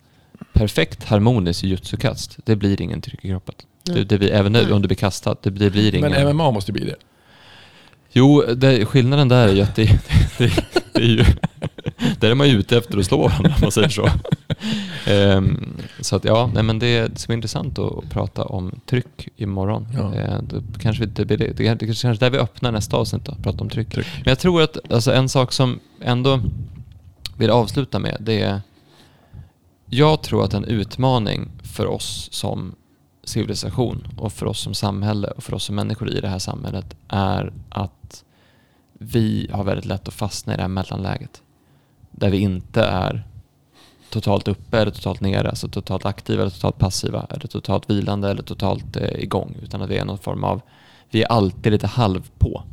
[0.53, 3.55] perfekt harmoniskt jujutsu-kast, det blir ingen tryck i kroppen.
[3.83, 6.11] Det, det blir, även nu om du blir kastad, det, det blir ingen...
[6.11, 6.95] Men MMA måste bli det.
[8.11, 9.85] Jo, det, skillnaden där är ju att det,
[10.37, 11.25] det, det är ju...
[12.19, 14.09] Där är man ju ute efter att slå varandra, om man säger så.
[15.05, 19.27] Ehm, så att ja, nej, men det, det ska bli intressant att, prata om tryck
[19.35, 19.87] imorgon.
[19.93, 20.15] Ja.
[20.15, 22.97] Eh, då kanske vi, det, blir det, det, det kanske är där vi öppnar nästa
[22.97, 23.89] avsnitt då, prata om tryck.
[23.89, 24.07] Tryck.
[24.15, 26.41] Men jag tror att alltså, en sak som ändå
[27.37, 28.61] vill avsluta med, det är...
[29.85, 32.75] Jag tror att en utmaning för oss som
[33.29, 36.95] civilisation och för oss som samhälle och för oss som människor i det här samhället
[37.07, 38.23] är att
[38.93, 41.41] vi har väldigt lätt att fastna i det här mellanläget.
[42.11, 43.23] Där vi inte är
[44.09, 48.43] totalt uppe eller totalt nere, alltså totalt aktiva eller totalt passiva, eller totalt vilande eller
[48.43, 49.55] totalt eh, igång.
[49.63, 50.61] Utan att vi är någon form av,
[51.09, 52.63] vi är alltid lite halv på.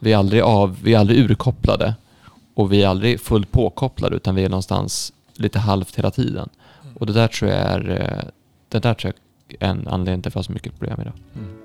[0.00, 1.94] Vi är aldrig, av, vi är aldrig urkopplade
[2.54, 6.48] och vi är aldrig fullt påkopplade utan vi är någonstans lite halvt hela tiden.
[6.98, 8.30] Och det där tror jag är, eh,
[8.68, 9.23] det där tror jag
[9.60, 11.14] en anledning till att vi har så mycket problem idag.
[11.34, 11.63] Mm.